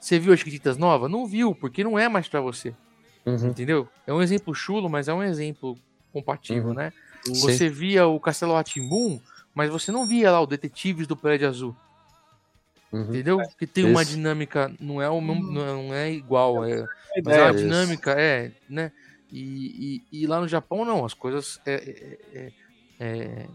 [0.00, 1.08] Você viu as Chiquititas nova?
[1.08, 2.74] Não viu, porque não é mais pra você,
[3.26, 3.48] Uhum.
[3.48, 3.88] entendeu?
[4.06, 5.76] É um exemplo chulo, mas é um exemplo
[6.12, 6.74] compatível, Uhum.
[6.74, 6.92] né?
[7.24, 7.34] Sim.
[7.34, 9.20] Você via o Castelo Ratimbum,
[9.54, 11.76] mas você não via lá o Detetives do Prédio Azul.
[12.90, 13.02] Uhum.
[13.02, 13.38] Entendeu?
[13.58, 15.52] Que tem uma dinâmica, não é, o mesmo, Uhum.
[15.88, 16.86] não é igual, é, A
[17.24, 17.64] mas Isso.
[17.64, 18.90] dinâmica é, né?
[19.30, 22.52] E, e, e lá no Japão, não, as coisas é, é, é-
[23.00, 23.46] é-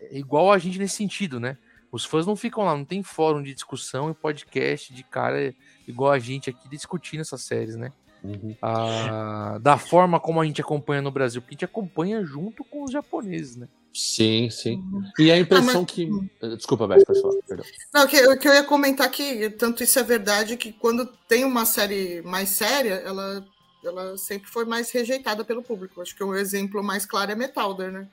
[0.00, 1.56] é igual a gente nesse sentido, né?
[1.92, 5.54] Os fãs não ficam lá, não tem fórum de discussão e podcast de cara
[5.86, 7.92] igual a gente aqui discutindo essas séries, né?
[8.22, 8.56] Uhum.
[8.60, 12.82] Ah, da forma como a gente acompanha no Brasil, porque a gente acompanha junto com
[12.84, 13.68] os japoneses, né?
[13.94, 14.82] Sim, sim.
[15.18, 16.10] E a impressão Ah, mas- que.
[16.56, 17.34] Desculpa, Beth, pode falar.
[17.46, 17.64] Perdão.
[17.92, 21.06] Não, o que, o que eu ia comentar que tanto isso é verdade que quando
[21.26, 23.44] tem uma série mais séria, ela,
[23.84, 26.00] ela sempre foi mais rejeitada pelo público.
[26.02, 28.06] Acho que o exemplo mais claro é Metalder, né?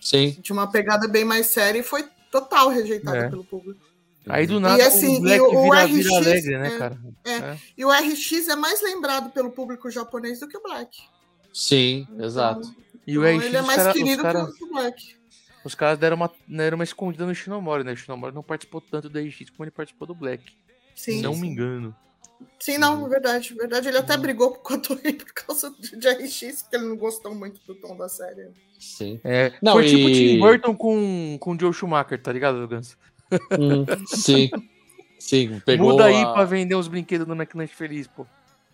[0.00, 0.32] Sim.
[0.42, 3.28] Tinha uma pegada bem mais séria e foi total rejeitada É.
[3.30, 3.80] pelo público.
[4.28, 6.78] Aí do nada assim, o Black e o- o vira, vira RX, alegre, né, é,
[6.78, 6.98] cara?
[7.76, 10.98] E o RX é mais lembrado pelo público japonês do que o Black.
[11.52, 12.74] Sim, exato.
[13.06, 15.16] E o Então, RX, ele é mais cara- querido cara- que o Black.
[15.64, 17.92] Os caras deram uma, deram uma escondida no Shinomori, né?
[17.92, 20.52] O Shinomori não participou tanto do RX como ele participou do Black.
[20.94, 21.40] Sim, não sim.
[21.40, 21.94] me engano.
[22.58, 23.88] Sim, não, verdade, verdade.
[23.88, 27.60] Ele até brigou com a Toei por causa de RX, porque ele não gostou muito
[27.66, 28.48] do tom da série.
[28.78, 29.20] Sim.
[29.24, 32.66] É, Não, foi tipo o e- Tim Burton com, com o Joe Schumacher, tá ligado,
[32.68, 32.96] Gans?
[33.58, 34.50] Hum, sim.
[35.18, 35.92] Sim, pegou.
[35.92, 38.26] Muda aí a- pra vender os brinquedos no McLanche Feliz, pô.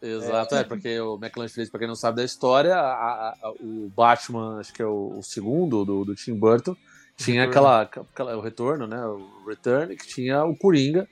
[0.02, 3.92] Exato, é, porque o McLanche feliz, pra quem não sabe da história, a- a- o
[3.94, 6.74] Batman, acho que é o, o segundo do, do Tim Burton,
[7.18, 8.36] tinha aquela, aquela.
[8.36, 8.98] O retorno, né?
[9.06, 11.06] O Return, que tinha o Coringa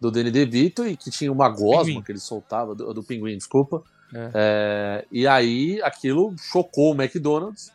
[0.00, 2.02] do Danny DeVito e que tinha uma gosma Pinguim.
[2.02, 3.84] que ele soltava, do, do pinguim, desculpa.
[4.12, 4.30] É.
[4.34, 7.72] É, e aí aquilo chocou o McDonald's.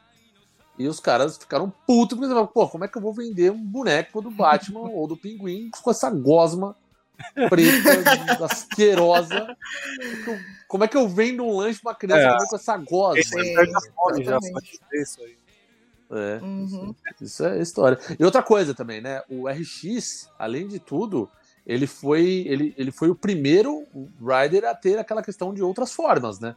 [0.79, 3.61] E os caras ficaram putos, porque falaram, pô, como é que eu vou vender um
[3.61, 6.73] boneco do Batman ou do Pinguim com essa gosma
[7.49, 9.55] preta, asquerosa?
[10.69, 12.47] Como é que eu vendo um lanche pra uma criança É.
[12.47, 13.19] com essa gosma?
[13.19, 14.37] Esse fome já
[14.93, 15.37] isso aí.
[16.11, 16.95] É, Uhum.
[17.21, 17.99] isso é história.
[18.19, 19.21] E outra coisa também, né?
[19.29, 21.29] O RX, além de tudo,
[21.67, 23.85] ele foi, ele, ele foi o primeiro
[24.19, 26.55] rider a ter aquela questão de outras formas, né?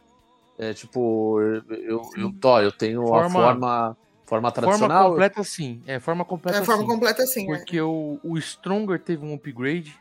[0.57, 5.09] É tipo, eu, eu, eu, tô, eu tenho Forma- a forma, forma Forma tradicional.
[5.09, 5.81] completa sim.
[5.85, 6.87] É, forma completa É a forma sim.
[6.89, 7.57] completa assim, né?
[7.57, 9.95] Porque o, o Stronger teve um upgrade.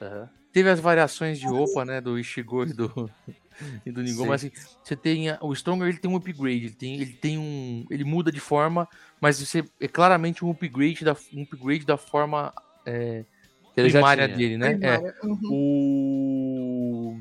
[0.00, 0.28] Aham.
[0.52, 2.00] Teve as variações de roupa, né?
[2.00, 3.10] Do Ishigo e do,
[3.84, 4.06] e do.
[4.06, 4.26] Sim.
[4.26, 4.50] Mas assim,
[4.82, 5.28] você tem.
[5.30, 6.64] a- O Stronger ele tem um upgrade.
[6.66, 7.84] Ele tem, ele tem um.
[7.90, 8.88] Ele muda de forma,
[9.20, 12.52] mas você é claramente um upgrade da, um upgrade da forma
[12.86, 13.24] é,
[13.74, 14.68] primária dele, né?
[14.68, 14.76] É.
[14.76, 15.14] Primária.
[15.22, 15.38] Uhum.
[15.50, 17.20] O.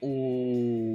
[0.00, 0.87] O.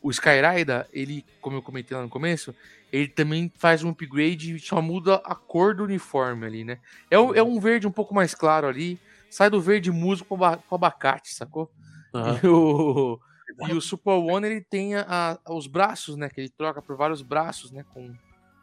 [0.00, 2.54] O Skyrider, ele, como eu comentei lá no começo,
[2.92, 6.78] ele também faz um upgrade e só muda a cor do uniforme ali, né?
[7.10, 8.98] É, um- é um verde um pouco mais claro ali.
[9.30, 11.70] Sai do verde musgo pro, aba- pro abacate, sacou?
[12.14, 12.40] Aham.
[12.42, 13.20] E o,
[13.68, 16.28] e o Super One ele tem a- a- os braços, né?
[16.28, 17.84] Que ele troca por vários braços, né?
[17.92, 18.14] Com,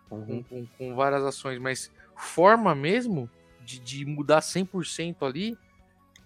[0.09, 0.43] com, Uhum.
[0.43, 5.57] com, com várias ações, mas forma mesmo de, de mudar 100% ali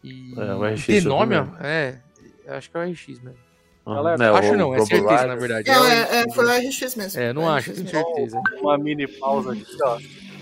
[0.03, 1.99] e É, o RX nome, é,
[2.45, 3.48] eu acho que é o RX mesmo.
[3.85, 5.69] Galera, Né, acho o não, é certeza na verdade.
[5.69, 6.69] É, o é, é, RX foi o.
[6.69, 7.19] RX mesmo.
[7.21, 8.41] É, não acho, tenho certeza.
[8.61, 9.97] Uma mini pausa aqui, ó.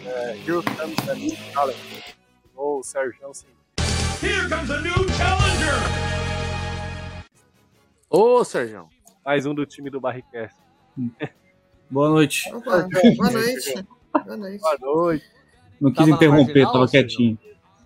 [0.05, 2.03] É, Here comes the new challenge.
[2.55, 3.47] Ô, Sérgio, sim.
[8.09, 8.87] Ô, Sérgio.
[9.25, 10.55] Mais um do time do Barricast.
[11.89, 12.53] Boa noite.
[12.53, 13.85] Opa, boa noite.
[14.11, 14.61] Boa noite.
[14.61, 15.25] Boa noite.
[15.79, 17.07] Não quis Tava interromper, marginal, tava Sérgio?
[17.07, 17.39] quietinho.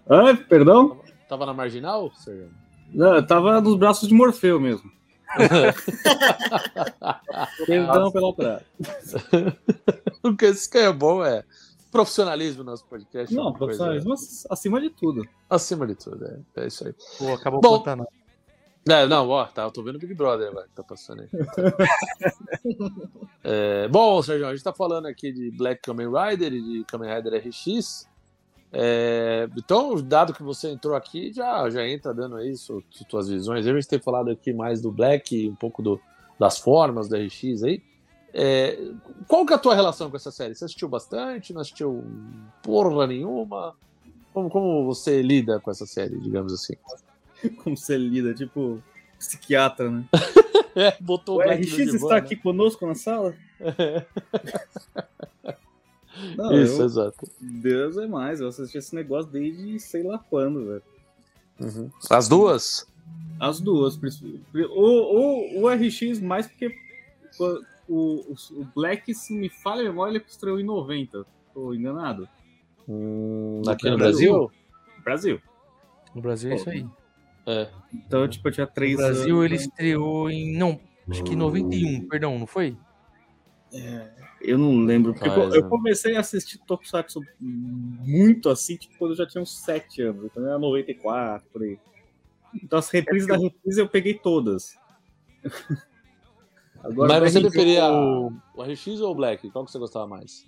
[0.09, 1.01] Ah, perdão?
[1.29, 2.49] Tava na marginal, Sérgio?
[2.93, 4.89] Não, tava nos braços de Morfeu mesmo.
[7.65, 8.65] Perdão pela praia.
[10.23, 11.43] o que isso que é bom é
[11.91, 13.33] profissionalismo no nosso podcast.
[13.33, 14.13] é Não, coisa- profissionalismo
[14.49, 15.27] acima de tudo.
[15.49, 16.93] Acima de tudo, é, é isso aí.
[17.17, 17.75] Pô, acabou Bom.
[17.75, 18.07] o Pantanal.
[18.89, 21.29] É, não, ó, tá, eu tô vendo o Big Brother agora que tá passando aí.
[23.43, 27.11] É, bom, Sérgio, a gente tá falando aqui de Black Kamen Rider e de Kamen
[27.11, 28.07] Rider RX.
[28.73, 33.27] É, então, dado que você entrou aqui, já, já entra dando aí su- su- suas
[33.29, 33.67] visões.
[33.67, 35.99] A gente tem falado aqui mais do Black um pouco do-
[36.39, 37.81] das formas do RX aí.
[38.33, 38.79] É,
[39.27, 40.55] qual que é a tua relação com essa série?
[40.55, 41.53] Você assistiu bastante?
[41.53, 42.01] Não assistiu
[42.63, 43.75] porra nenhuma?
[44.33, 46.73] Como, como você lida com essa série, digamos assim?
[47.63, 48.81] Como você lida, tipo,
[49.19, 50.05] psiquiatra, né?
[50.73, 52.15] É, botou O Black RX está né?
[52.15, 53.35] aqui conosco na sala?
[56.37, 57.27] Não, Isso, eu- exato.
[57.39, 60.83] Deus é mais, eu assisti esse negócio desde sei lá quando, velho.
[61.59, 61.89] Uhum.
[62.09, 62.87] As duas?
[63.39, 63.99] As duas.
[64.53, 66.75] O, o, o RX mais porque
[67.39, 71.25] o, o, o Black, se me falha a memória, ele estreou em 90.
[71.53, 72.27] Tô enganado?
[72.87, 74.51] Hum, aqui no No Brasil?
[75.03, 75.41] Brasil.
[76.15, 76.85] No Brasil é isso aí.
[77.45, 77.69] É.
[77.93, 79.45] Então, tipo, eu tinha No três Brasil anos.
[79.45, 80.57] ele estreou em.
[80.57, 80.79] Não,
[81.09, 82.75] acho que em 91, perdão, não foi?
[84.41, 85.69] Eu não lembro, porque Faz, eu, eu né?
[85.69, 90.25] comecei a assistir Tokusatsu muito assim, tipo, quando eu já tinha uns 7 anos.
[90.25, 91.77] Então era 94, por aí.
[92.63, 94.75] Então as reprises da reprise eu peguei todas.
[96.83, 99.49] Agora, Mas você preferia o- o RX ou o Black?
[99.51, 100.45] Qual que você gostava mais?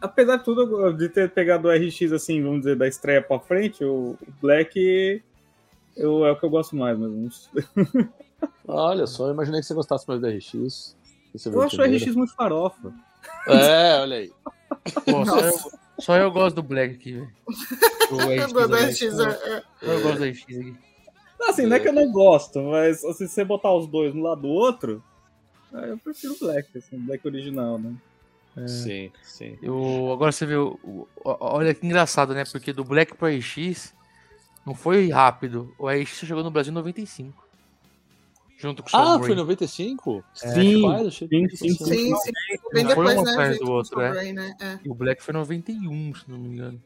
[0.00, 3.84] Apesar de tudo, de ter pegado o RX assim, vamos dizer, da estreia pra frente,
[3.84, 5.22] o Black
[5.96, 7.50] eu, é o que eu gosto mais, mas
[8.66, 10.96] Olha só, eu imaginei que você gostasse mais do RX.
[11.34, 11.84] Viu eu acho o.
[11.84, 12.92] RX muito farofa.
[13.46, 14.32] É, olha aí.
[15.04, 15.58] Pô, só, eu,
[15.98, 17.32] só eu gosto do Black aqui, velho.
[18.10, 18.76] O RX, Do?
[18.76, 19.62] RX, é, é.
[19.80, 20.76] Só eu gosto do RX aqui.
[21.48, 24.22] Assim, não é que eu não gosto, mas assim, se você botar os dois um
[24.22, 25.02] lado do outro,
[25.72, 27.94] eu prefiro o Black, assim, o Black original, né?
[28.68, 29.58] Sim, sim.
[29.62, 30.54] Eu, agora você vê,
[31.24, 32.44] olha que engraçado, né?
[32.44, 33.94] Porque do Black pro RX
[34.64, 35.74] não foi rápido.
[35.78, 37.41] O RX chegou no Brasil em 95.
[38.62, 40.24] Junto com o Ah, Sean foi em 95?
[40.34, 41.84] Sim, Rapaz, achei que sim, sim, assim.
[41.84, 42.32] Sim, sim.
[42.72, 43.30] Bem foi depois, um né?
[43.32, 44.32] atrás junto do com o outro, é.
[44.32, 44.56] Né?
[44.60, 44.78] É.
[44.84, 46.80] E o Black foi em 91, se não me engano.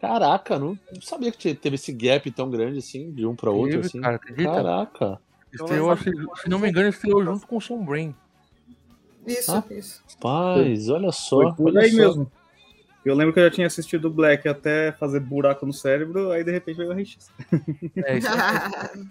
[0.00, 3.50] Caraca, não não sabia que tinha- teve esse gap tão grande assim, de um pra
[3.50, 3.70] outro.
[3.72, 4.00] Teve, assim.
[4.00, 4.50] cara, acredita?
[4.50, 5.20] Caraca.
[5.52, 8.14] Estreou, acho que, se não me engano, estreou junto com o Sean Brain.
[9.26, 9.62] Isso, Ah.
[9.70, 10.02] isso.
[10.20, 11.36] Paz, olha só.
[11.42, 11.96] Foi por olha aí só.
[11.98, 12.32] mesmo.
[13.04, 16.42] Eu lembro que eu já tinha assistido o Black até fazer buraco no cérebro, aí
[16.42, 17.30] de repente veio o RX.
[17.96, 19.06] É, isso aí.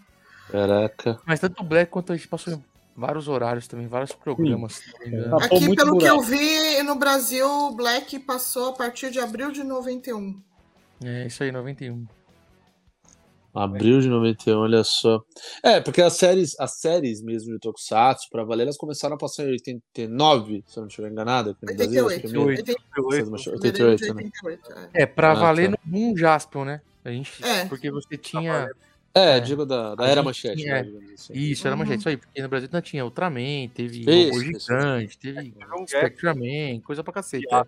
[0.52, 1.20] Caraca.
[1.26, 2.64] Mas tanto o Black quanto a gente passou em
[2.96, 4.82] vários horários também, vários programas.
[5.06, 5.40] engano.
[5.40, 6.22] Tapou Aqui, muito pelo que buraco.
[6.24, 10.42] eu vi, no Brasil, o Black passou a partir de abril de 91.
[11.04, 12.06] É, isso aí, 91.
[13.54, 15.20] Abril de 91, olha só.
[15.62, 19.44] É, porque as séries, as séries mesmo de Tokusatsu, pra valer, elas começaram a passar
[19.44, 22.06] em 89, se eu não estiver enganado, aqui no Brasil.
[22.08, 22.30] as 88.
[22.32, 22.60] primeiras.
[22.70, 23.30] 88.
[23.30, 24.24] Vocês- fevereiro de 88, né?
[24.24, 25.02] 88, é.
[25.02, 25.78] É, pra Ah, valer tá.
[25.86, 26.82] no Boom Jaspion, né?
[27.04, 27.66] A gente, É.
[27.66, 28.54] Porque você tinha.
[28.54, 28.70] É,
[29.14, 29.40] É.
[29.40, 31.34] digo da, da era manchete, tinha- né, assim.
[31.34, 31.80] Isso, era Uhum.
[31.80, 34.60] manchete, isso aí, porque no Brasil ainda tinha Ultraman, teve Isso, Robô.
[34.60, 35.54] Gigante, teve.
[35.88, 37.48] Spectraman, coisa pra cacete.
[37.52, 37.66] Ah.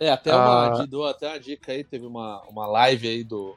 [0.00, 0.86] É, até uma, Ah.
[0.86, 3.56] dou até uma dica aí, teve uma, uma live aí do,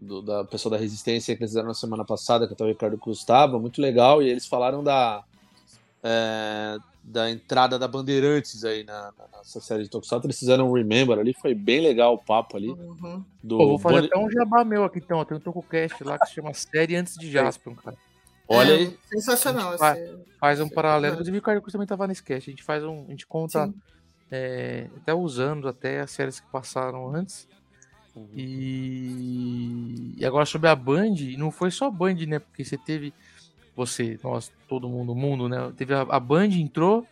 [0.00, 2.96] do- da pessoa da Resistência que eles fizeram na semana passada, que até o Ricardo
[2.96, 5.22] Gustavo, muito legal, e eles falaram da,
[6.02, 10.72] é, da entrada da Bandeirantes aí na, na- nessa série de Tokusatsu, eles fizeram um
[10.72, 12.68] Remember ali, foi bem legal o papo ali.
[12.70, 13.24] Uhum.
[13.42, 16.04] Do Pô, vou fazer Bonnie- até um jabá meu aqui então, ó, tem um TokuCast
[16.04, 17.96] lá que se chama Série Antes de Jaspion, cara.
[18.46, 19.76] Olha É, aí, Sensacional.
[19.78, 19.98] Vai.
[20.00, 20.18] Esse...
[20.38, 21.20] Faz um paralelo, Uhum.
[21.22, 23.72] inclusive o Cruz também tava nesse cast, a gente faz um, a gente conta
[24.30, 27.48] é, até os anos, até as séries que passaram antes.
[28.14, 28.28] Uhum.
[28.34, 32.38] E, e agora sobre a Band, não foi só a Band, né?
[32.38, 33.12] Porque você teve,
[33.80, 35.72] você, nós, todo mundo, o mundo, né?
[35.76, 37.06] Teve a, a Band entrou,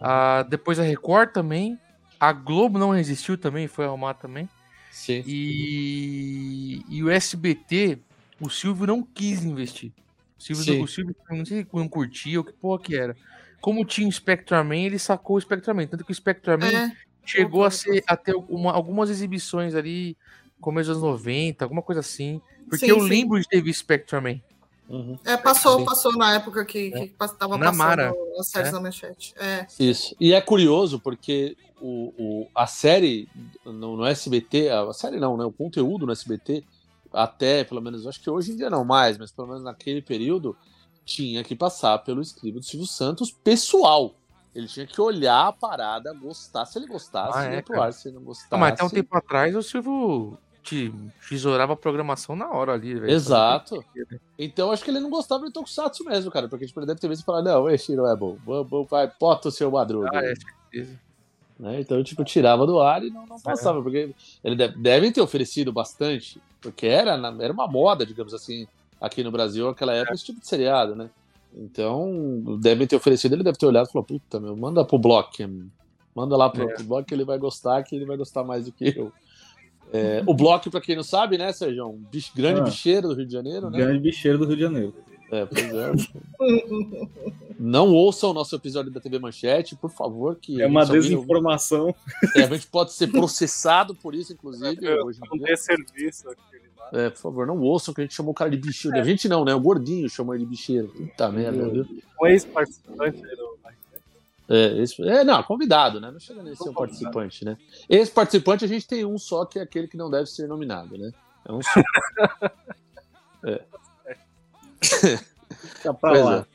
[0.00, 1.78] a, depois a Record também,
[2.20, 4.48] a Globo não resistiu também, foi ao mar também.
[4.90, 5.24] sim.
[5.26, 7.98] E, e o SBT,
[8.40, 9.92] o Silvio não quis investir.
[10.38, 13.16] O Silvio, o Silvio não sei se não curtia ou que porra que era.
[13.60, 15.86] Como tinha o Spectraman, ele sacou o Spectraman.
[15.88, 16.88] Tanto que o Spectraman É,
[17.24, 17.76] chegou a, concordo.
[17.76, 20.16] ser, a ter uma- algumas exibições ali,
[20.60, 22.40] começo dos anos 90, alguma coisa assim.
[22.68, 23.08] Porque Sim, eu sim.
[23.08, 24.40] lembro de ter visto Spectraman.
[24.88, 25.18] Uhum.
[25.24, 25.84] é, passou, Sim.
[25.84, 28.12] passou na época que, tava Na passando Mara.
[28.38, 28.72] as séries É.
[28.72, 29.34] da manchete.
[29.36, 29.66] É.
[29.80, 30.14] Isso.
[30.20, 33.28] E é curioso porque o, o- a série
[33.64, 35.44] no, no SBT, a série não, né?
[35.44, 36.62] O conteúdo no SBT,
[37.12, 40.56] até pelo menos, acho que hoje em dia não mais, mas pelo menos naquele período,
[41.04, 44.14] tinha que passar pelo escribo do Silvio Santos pessoal.
[44.54, 46.64] Ele tinha que olhar a parada, gostar.
[46.64, 47.86] Se ele gostasse, Ah, ia é, pro cara.
[47.88, 47.92] ar.
[47.92, 48.58] Se ele não gostasse.
[48.58, 50.92] mas até um tempo atrás o Silvio te
[51.28, 53.10] tesourava a programação na hora ali, velho.
[53.12, 53.84] Exato.
[54.38, 56.48] Então acho que ele não gostava de Tokusatsu mesmo, cara.
[56.48, 58.36] Porque tipo, ele deve ter visto e falar, não, esse não é bom.
[58.90, 60.10] Vai, bota o seu madruga.
[60.12, 61.00] Ah, aí." é, certeza.
[61.58, 61.80] né?
[61.80, 65.72] Então, tipo, tirava do ar e não, não passava, porque ele deve, devem ter oferecido
[65.72, 68.66] bastante, porque era, na- era uma moda, digamos assim,
[69.00, 71.08] aqui no Brasil, naquela época, esse tipo de seriado, né?
[71.54, 75.48] Então, devem ter oferecido, ele deve ter olhado e falou, puta, meu, manda pro Block,
[76.14, 76.74] manda lá pro, É.
[76.74, 79.12] pro Block que ele vai gostar, que ele vai gostar mais do que eu.
[79.92, 81.86] É, o Block, pra quem não sabe, né, Sérgio?
[81.88, 82.64] Um bicho, grande Ah.
[82.64, 83.78] bicheiro do Rio de Janeiro, né?
[83.78, 84.94] Grande bicheiro do Rio de Janeiro.
[85.30, 85.92] É, pois é.
[87.58, 91.94] Não ouçam o nosso episódio da TV Manchete, por favor, que É uma desinformação.
[92.36, 96.64] é, a gente pode ser processado por isso, inclusive, hoje em Não tem serviço aquele
[96.78, 96.90] lá.
[96.92, 98.96] É, por favor, não ouçam que a gente chamou o cara de bicheiro.
[98.98, 99.54] A gente não, né?
[99.54, 100.88] O gordinho chamou ele de bicheiro.
[100.88, 101.86] Puta merda, viu?
[102.22, 103.56] Um ex-participante do
[104.48, 106.10] É, esse, é, não, convidado, né?
[106.10, 107.56] Não chega nem a ser um participante, né?
[107.88, 110.96] Esse participante a gente tem um só, que é aquele que não deve ser nominado,
[110.96, 111.10] né?
[111.44, 111.70] É um só.
[114.80, 116.46] Fica pra Pois lá.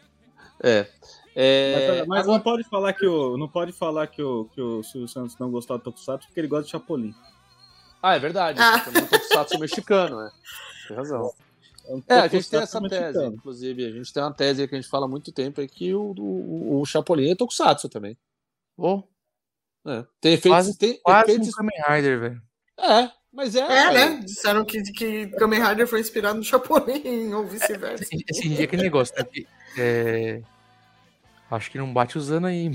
[0.64, 0.88] É.
[1.34, 4.62] É, Mas, mas agora- não pode falar que o não pode falar que o, que
[4.62, 7.16] o Silvio Santos não gostou do Tokusatsu porque ele gosta de Chapolin.
[8.04, 8.60] Ah, é verdade.
[8.62, 8.80] Ah.
[8.80, 10.32] Também um tokusatsu mexicano, né?
[10.88, 11.32] Tem razão.
[11.94, 13.36] Um É, a gente tem essa tese, mexicano.
[13.36, 13.86] inclusive.
[13.86, 16.14] A gente tem uma tese que a gente fala há muito tempo, é que o,
[16.18, 18.18] o, o Chapolin é tokusatsu também.
[18.76, 19.04] Pô,
[19.86, 20.06] né?
[20.20, 20.58] Tem efeitos.
[20.58, 22.42] Quase- tem quase efeitos um Kamen Rider, velho.
[22.80, 23.60] É, mas é.
[23.62, 23.94] É, cara.
[23.94, 24.22] né?
[24.24, 28.04] Disseram que, que Kamen Rider foi inspirado no Chapolin, ou vice-versa.
[28.30, 29.24] Esse, dia é aquele negócio, né?
[29.24, 30.42] que, é,
[31.50, 32.72] Acho que não bate usando aí.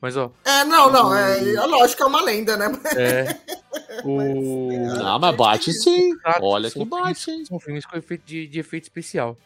[0.00, 2.66] Mas, ó, É, não, não, é, é lógico que é uma lenda, né?
[2.96, 3.26] é.
[4.04, 4.68] O.
[4.98, 6.12] Não, mas bate sim.
[6.24, 7.44] Ah, Olha que bate, hein?
[7.44, 9.36] São filmes com efeito de, de efeito especial.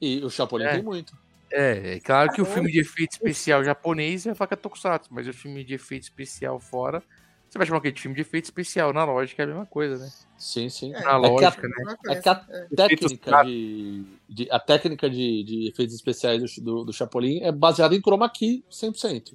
[0.00, 0.72] E o Chapolin É.
[0.74, 1.12] tem muito.
[1.50, 5.32] É, é claro que o filme de efeito especial japonês é faca tokusatsu, mas o
[5.32, 7.02] filme de efeito especial fora.
[7.48, 7.90] Você vai chamar o quê?
[7.90, 8.92] De filme de efeito especial.
[8.92, 10.10] Na lógica é a mesma coisa, né?
[10.36, 10.94] Sim, sim.
[10.94, 11.96] É, Na É que a- lógica, né?
[12.10, 12.66] É que a é.
[12.76, 17.94] técnica de, de- a técnica de, de efeitos especiais do, do, do Chapolin é baseada
[17.96, 19.34] em chroma key 100%.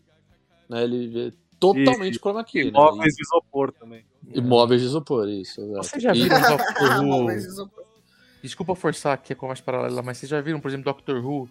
[0.70, 0.84] Né?
[0.84, 1.34] Ele
[1.72, 2.64] é totalmente chroma key.
[2.66, 2.70] né?
[2.70, 4.06] Imóveis de isopor também.
[4.34, 5.62] Imóveis de isopor, isso.
[5.62, 5.84] Exato.
[5.84, 7.32] Vocês já viram Doctor Who?
[7.32, 7.70] isso-
[8.42, 11.50] Desculpa forçar aqui a conversa paralela, mas vocês já viram, por exemplo, Doctor Who?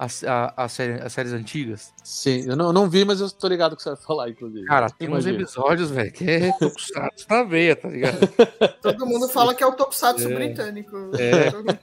[0.00, 1.92] As, a- a série- as séries antigas?
[2.04, 4.64] Sim, eu não, não vi, mas eu tô ligado o que você vai falar, inclusive.
[4.64, 5.42] Cara, tem uns Imagina.
[5.42, 8.18] episódios, velho, que é tokusatsu na veia, tá ligado?
[8.80, 10.34] Todo mundo fala que é o Tokusatsu É.
[10.36, 10.96] britânico.
[11.18, 11.50] É.
[11.50, 11.78] Todo mundo-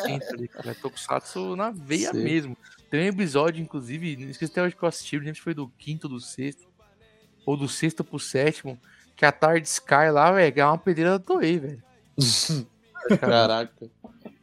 [0.00, 0.68] Sim, ligado?
[0.70, 2.22] É tokusatsu na veia Sim.
[2.22, 2.56] mesmo.
[2.90, 5.54] Tem um episódio, inclusive, não esqueci até hoje que eu assisti, não lembro se foi
[5.54, 6.68] do quinto do sexto,
[7.46, 8.78] ou do sexto pro sétimo,
[9.16, 11.82] que a Tard Sky lá, velho, é uma pedreira da Toei, velho.
[13.20, 13.88] Caraca.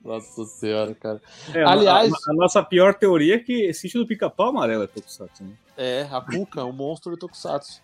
[0.03, 1.21] Nossa senhora, cara.
[1.53, 5.43] É, Aliás- a, a nossa pior teoria é que sítio do pica-pau amarelo é Tokusatsu.
[5.43, 5.53] Né?
[5.75, 7.81] É, a Kuka é um monstro de Tokusatsu.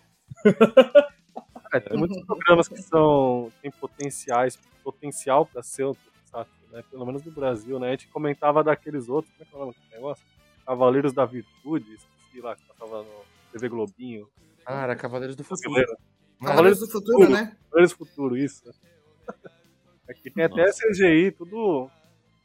[1.72, 6.82] É, tem muitos programas que são tem potenciais, potencial para ser um Tokusatsu, né?
[6.90, 7.88] Pelo menos no Brasil, né?
[7.88, 10.24] A gente comentava daqueles outros, como é que é o nome desse negócio?
[10.66, 14.28] Cavaleiros da Virtude, esqueci lá, que passava no TV Globinho.
[14.66, 15.74] Ah, era Cavaleiros do Futuro.
[15.74, 15.98] Brasileiro.
[16.42, 17.56] Cavaleiros do Futuro, né?
[17.64, 18.62] Cavaleiros do Futuro, isso.
[20.08, 21.90] Aqui tem até CGI, tudo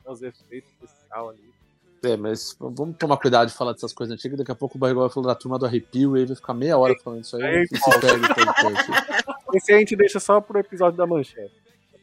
[0.06, 1.54] os efeitos especial ali.
[2.04, 4.38] É, mas vamos tomar cuidado de falar dessas coisas antigas.
[4.38, 6.54] Daqui a pouco o Barrigol vai falar da turma do arrepio e aí vai ficar
[6.54, 7.44] meia hora falando isso aí.
[7.44, 8.92] Aí, e se perde o podcast.
[9.54, 11.54] Esse aí a gente deixa só pro episódio da manchete.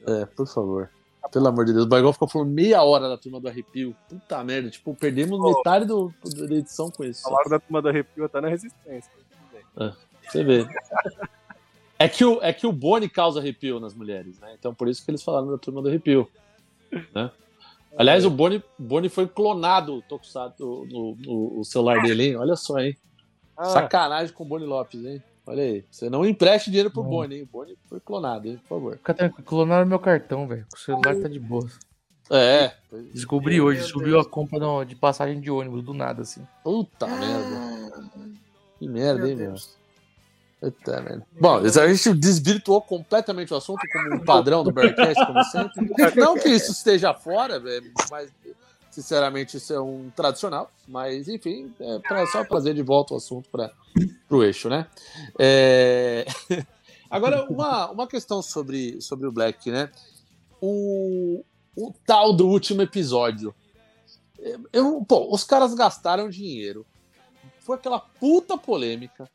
[0.07, 0.91] É, por favor.
[1.31, 1.85] Pelo amor de Deus.
[1.85, 3.95] O Barrigol ficou falando meia hora da turma do arrepio.
[4.09, 4.71] Puta merda.
[4.71, 6.13] Tipo, perdemos metade do,
[6.49, 7.23] da edição com isso.
[7.23, 9.11] Falaram da turma do arrepio até na resistência.
[9.13, 9.93] Tudo bem.
[10.29, 10.67] Você vê.
[11.99, 14.55] É que, o, é que o Boni causa arrepio nas mulheres, né?
[14.59, 16.29] Então por isso que eles falaram da turma do arrepio.
[17.15, 17.31] Né?
[17.97, 22.37] Aliás, o Boni, Boni foi clonado Tokusatsu no, no- o celular dele, hein?
[22.37, 22.95] Olha só, hein?
[23.57, 25.23] Ah, Sacanagem com o Boni Lopes, hein?
[25.47, 25.85] Olha aí.
[25.91, 27.11] Você não empreste dinheiro pro Não.
[27.11, 27.43] Boni, hein?
[27.43, 28.57] O Boni foi clonado, hein?
[28.63, 28.97] Por favor.
[28.97, 30.67] Fica tranquilo, clonaram meu cartão, velho.
[30.75, 31.69] O celular tá de boa.
[32.29, 32.73] É.
[33.15, 33.91] Descobri Meu hoje, Deus.
[33.93, 36.45] subiu a compra no- de passagem de ônibus, do nada, assim.
[36.65, 37.57] Puta merda.
[37.57, 38.31] Ah,
[38.81, 39.63] Que merda, meu hein.
[40.61, 41.25] Puta merda.
[41.41, 45.73] Bom, a gente desvirtuou completamente o assunto como um padrão do Bearcast, como sempre.
[46.21, 48.33] Não que isso esteja fora, é, mas
[48.97, 50.71] sinceramente isso é um tradicional.
[50.89, 53.71] Mas enfim, é pra, só trazer de volta o assunto para
[54.31, 54.87] o eixo, né?
[55.39, 56.25] É,
[57.11, 59.91] Agora, uma, uma questão sobre, sobre o Black, né?
[60.61, 61.45] O,
[61.77, 63.55] o tal do último episódio.
[64.73, 66.85] Eu, pô, os caras gastaram dinheiro.
[67.61, 69.29] Foi aquela puta polêmica.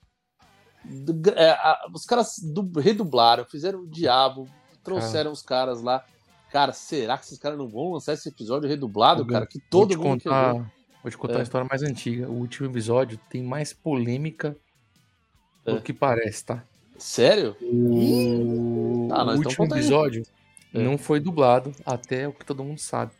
[0.83, 4.47] Do- é, a- os caras du- redublaram, fizeram o diabo,
[4.83, 6.03] trouxeram os caras lá.
[6.51, 9.45] Cara, será que esses caras não vão lançar esse episódio redublado, cara?
[9.47, 10.53] Que todo vou mundo contar.
[11.01, 11.37] Vou te contar É.
[11.37, 12.27] uma história mais antiga.
[12.29, 14.55] O último episódio tem mais polêmica
[15.65, 15.73] É.
[15.73, 16.63] do que parece, tá?
[16.97, 17.55] Sério?
[17.61, 19.81] O, nós o último conta aí.
[19.81, 20.23] episódio
[20.73, 20.79] É.
[20.79, 23.11] Não foi dublado, até o que todo mundo sabe.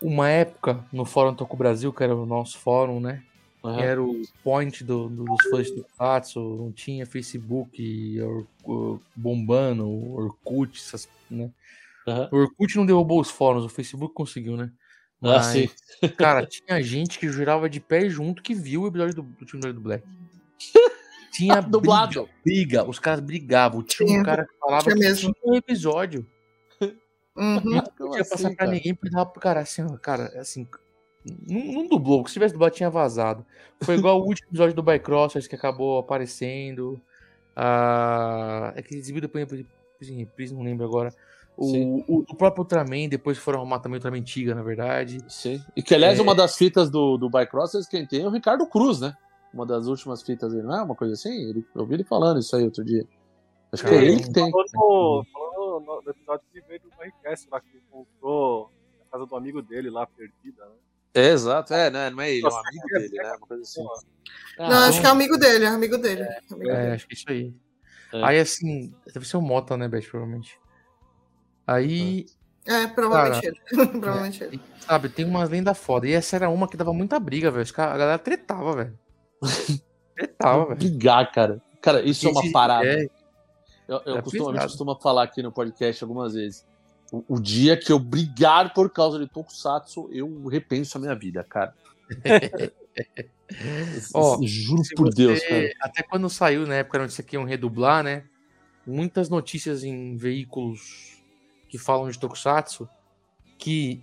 [0.00, 3.22] Uma época, no Fórum Toku Brasil, que era o nosso fórum, né?
[3.62, 9.00] Que era o point do- do- dos fãs de Tokusatsu, não tinha Facebook Or- Or-
[9.16, 11.48] bombando, Orkut, essas, né?
[12.06, 12.28] Aham.
[12.32, 14.70] O Orkut não derrubou os fóruns, o Facebook conseguiu, né?
[15.22, 15.70] Ah, Mas, sim.
[16.18, 19.72] cara, tinha gente que jurava de pé junto que viu o episódio do, do time
[19.72, 20.04] do Black.
[21.32, 22.28] Tinha Dublado.
[22.44, 23.82] briga, briga, os caras brigavam.
[23.82, 25.32] Tinha um cara que falava Tinha que mesmo.
[25.32, 26.26] tinha um episódio.
[27.34, 27.60] Uhum.
[27.64, 28.70] Não podia passar assim, pra cara?
[28.70, 30.68] ninguém, porque dava pro cara assim, cara, assim.
[31.48, 33.46] Não, não dublou, porque se tivesse dublado tinha vazado.
[33.82, 37.00] Foi igual o último episódio do Bycrossers que acabou aparecendo.
[37.56, 41.14] Ah, é que exibido depois depois em reprise, não lembro agora.
[41.56, 45.18] O, o, o próprio Ultraman, depois foram arrumar também o Ultraman antiga, na verdade.
[45.28, 45.62] Sim.
[45.76, 46.22] E que, aliás, É.
[46.22, 49.14] uma das fitas do, do Bycrossers quem tem é o Ricardo Cruz, né?
[49.52, 51.30] Uma das últimas fitas dele, não é uma coisa assim?
[51.50, 53.04] Ele, eu ouvi ele falando isso aí outro dia.
[53.70, 54.50] Acho que é Cara, ele que tem.
[54.50, 59.26] Falou no, falou no, no episódio que veio do Barricast lá, que encontrou na casa
[59.26, 60.72] do amigo dele lá, perdida, né?
[61.14, 62.08] É, exato, é, né?
[62.08, 63.28] Não é ele, é um amigo dele, né?
[63.28, 63.84] Uma coisa assim.
[64.58, 66.22] Não, acho que é amigo dele, é amigo dele.
[66.50, 66.94] Amigo É, dele.
[66.94, 67.54] acho que é isso aí.
[68.14, 68.24] É.
[68.24, 70.58] Aí assim, deve ser o Mota, né, Beth, provavelmente.
[71.74, 72.26] Aí,
[72.66, 73.60] É, provavelmente ele.
[74.00, 74.60] provavelmente ele.
[74.80, 76.06] sabe, tem umas lendas foda.
[76.06, 77.66] E essa era uma que dava muita briga, velho.
[77.76, 78.98] A galera tretava, velho.
[80.14, 80.76] Tretava, velho.
[80.76, 81.60] Brigar, cara.
[81.80, 82.86] Cara, isso é uma Esse- parada.
[82.86, 83.06] é,
[83.88, 84.68] Eu, eu É costumo, a gente pesado.
[84.68, 86.64] costuma falar aqui no podcast algumas vezes.
[87.10, 91.42] O, o dia que eu brigar por causa de Tokusatsu, eu repenso a minha vida,
[91.44, 91.74] cara.
[94.14, 95.72] Ó, Juro por você- Deus, cara.
[95.80, 98.24] Até quando saiu, na época onde isso aqui iam redublar, né?
[98.86, 101.21] Muitas notícias em veículos
[101.72, 102.86] que falam de Tokusatsu
[103.56, 103.98] que,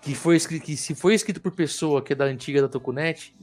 [0.00, 3.34] que, foi que se foi escrito por pessoa que é da antiga da Tokunet,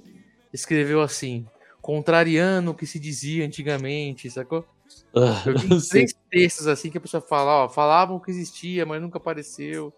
[0.53, 1.45] escreveu assim,
[1.81, 4.65] contrariando o que se dizia antigamente, sacou?
[5.13, 9.01] Eu vi Sim, três textos assim que a pessoa fala, ó, falavam que existia, mas
[9.01, 9.91] nunca apareceu.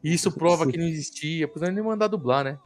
[0.00, 1.48] E isso prova que não existia.
[1.48, 2.56] Pois ele mandar dublar, né?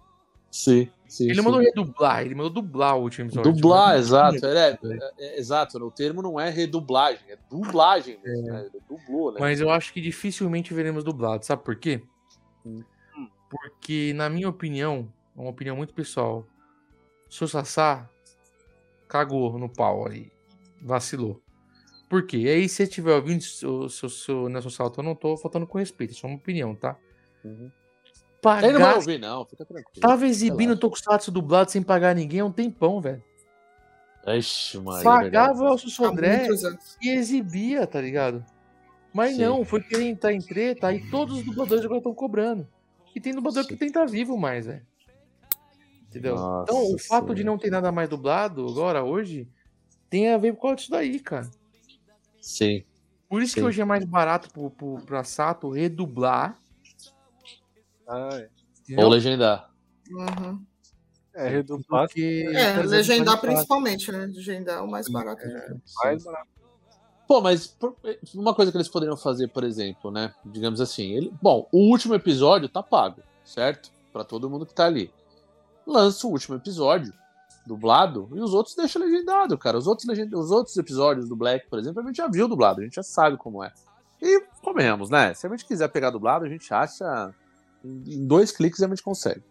[0.57, 1.25] Sim, sim.
[1.25, 1.43] Ele sim.
[1.43, 3.53] mandou redublar, ele mandou dublar o último episódio.
[3.53, 4.47] Dublar, Tipo, exato.
[4.47, 4.79] É, é,
[5.19, 8.71] é, exato, o termo não é redublagem, é dublagem mesmo, né?
[8.73, 9.39] Ele dublou, né?
[9.41, 12.03] Mas eu acho que dificilmente veremos dublado, sabe por quê?
[12.65, 12.83] Hum.
[13.49, 16.47] Porque, na minha opinião, é uma opinião muito pessoal,
[17.29, 18.09] o Sassá
[19.09, 20.33] cagou no pau ali,
[20.83, 21.41] vacilou.
[22.09, 22.39] Por quê?
[22.39, 25.67] E aí, se você estiver ouvindo o seu, seu Nelson Salto, eu não tô faltando
[25.67, 26.97] com respeito, é uma opinião, tá?
[27.45, 27.71] Uhum.
[28.47, 30.01] Pagar, Ele não vai ouvir, não, fica tranquilo.
[30.01, 30.81] tava exibindo Relaxa.
[30.81, 33.21] Tokusatsu dublado sem pagar ninguém há um tempão, velho.
[34.25, 35.03] Ixi, mano.
[35.03, 36.47] Pagava o Elcio Sodré
[37.03, 38.45] e exibia, tá ligado?
[39.13, 39.43] Mas Sim.
[39.43, 42.69] não, foi querer entrar em treta e todos os dubladores agora estão cobrando.
[43.17, 43.69] E tem dublador Sim.
[43.71, 44.87] que tem tá vivo mais, velho.
[46.09, 46.37] Entendeu?
[46.37, 47.45] Nossa então, o fato de Senhora.
[47.51, 49.49] não ter nada mais dublado agora, hoje,
[50.09, 51.51] tem a ver com isso daí, cara.
[52.41, 52.85] Sim.
[53.29, 53.61] Por isso Sim.
[53.61, 56.57] que hoje é mais barato pro, pro, pra Sato redublar.
[58.09, 59.03] Ah, é.
[59.03, 59.71] Ou legendar.
[60.11, 60.65] Uhum.
[61.35, 64.27] É, redublar Porque, É, exemplo, legendar principalmente, né?
[64.27, 65.43] Legendar é o mais barato.
[66.03, 66.49] mais barato.
[67.29, 67.97] Pô, mas por-
[68.35, 70.33] uma coisa que eles poderiam fazer, por exemplo, né?
[70.45, 73.91] Digamos assim, ele, bom, o último episódio tá pago, certo?
[74.13, 75.13] Pra todo mundo que tá ali.
[75.87, 77.13] Lança o último episódio
[77.67, 79.77] dublado e os outros deixa legendado, cara.
[79.77, 80.35] Os outros, legend...
[80.37, 83.03] os outros episódios do Black, por exemplo, a gente já viu dublado, a gente já
[83.03, 83.73] sabe como é.
[84.23, 85.35] E comemos, né?
[85.35, 87.35] Se a gente quiser pegar dublado, a gente acha
[88.07, 89.43] em dois cliques a gente consegue.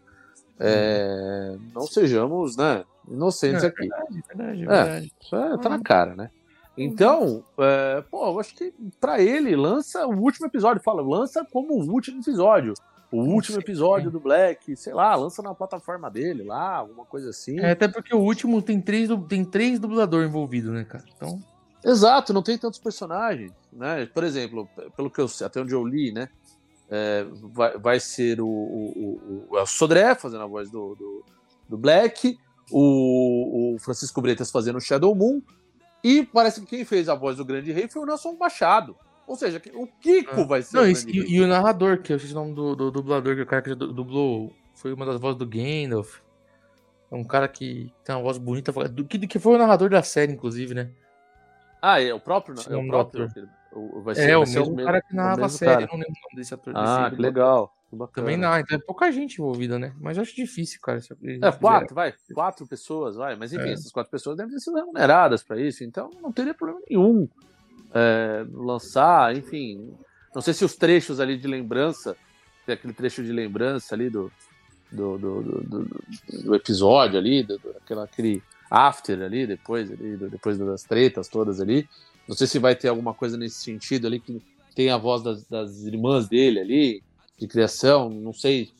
[0.60, 3.88] É, Não sejamos, né, inocentes é aqui.
[3.88, 4.66] Verdade, verdade, É.
[4.68, 5.14] verdade.
[5.22, 6.30] Isso é, tá na cara, né?
[6.78, 10.84] Então, é, pô, eu acho que pra ele, lança o último episódio.
[10.84, 12.74] Fala, lança como o último episódio.
[13.12, 17.60] O último episódio do Black, sei lá, lança na plataforma dele lá, alguma coisa assim.
[17.60, 21.06] É, até porque o último tem três, tem três dubladores envolvidos, né, cara?
[21.16, 21.40] Então,
[21.84, 24.08] Exato, não tem tantos personagens, né?
[24.08, 24.68] Por exemplo,
[24.98, 26.28] pelo que eu sei, até onde eu li, né?
[26.90, 31.24] É, vai, vai ser o, o, o, o El Sodré fazendo a voz do, do,
[31.70, 32.38] do Black,
[32.72, 35.42] o, o Francisco Bretas fazendo o Shadow Moon,
[36.04, 38.96] e parece que quem fez a voz do Grande Rei foi o Nelson Machado.
[39.28, 40.44] Ou seja, o Kiko Ah.
[40.44, 41.04] vai ser Não, o e, Rei.
[41.08, 43.48] e- e o narrador, que eu esqueci o nome do, do dublador, que é o
[43.48, 46.20] cara que dublou, foi uma das vozes do Gandalf.
[47.12, 50.04] É um cara que tem uma voz bonita, do- que, que foi o narrador da
[50.04, 50.92] série, inclusive, né?
[51.82, 52.56] Ah, é o próprio?
[52.70, 53.28] É o próprio?
[53.76, 55.74] O- vai é, ser- o vai ser mesmo o cara que o narrava a série,
[55.86, 55.88] cara.
[55.92, 56.74] não lembro o nome desse ator.
[56.76, 57.76] Ah, desse que legal.
[57.90, 58.26] Que bacana.
[58.26, 59.94] Também não, então é pouca gente envolvida, né?
[60.00, 61.00] Mas acho difícil, cara.
[61.42, 62.14] É, quatro, vai.
[62.34, 63.36] Quatro pessoas, vai.
[63.36, 63.74] Mas enfim, É.
[63.74, 67.28] essas quatro pessoas devem ter sido remuneradas para isso, então não teria problema nenhum
[67.94, 69.94] é, lançar, enfim.
[70.34, 72.16] Não sei se os trechos ali de lembrança,
[72.66, 74.32] tem aquele trecho de lembrança ali do,
[74.92, 75.62] do, do, do,
[76.44, 81.88] do- episódio ali, do, aquela, aquele after ali, depois, ali, depois das tretas todas ali.
[82.28, 84.42] Não sei se vai ter alguma coisa nesse sentido ali que
[84.76, 87.04] tem a voz das, das irmãs dele ali,
[87.40, 88.72] de criação, não sei.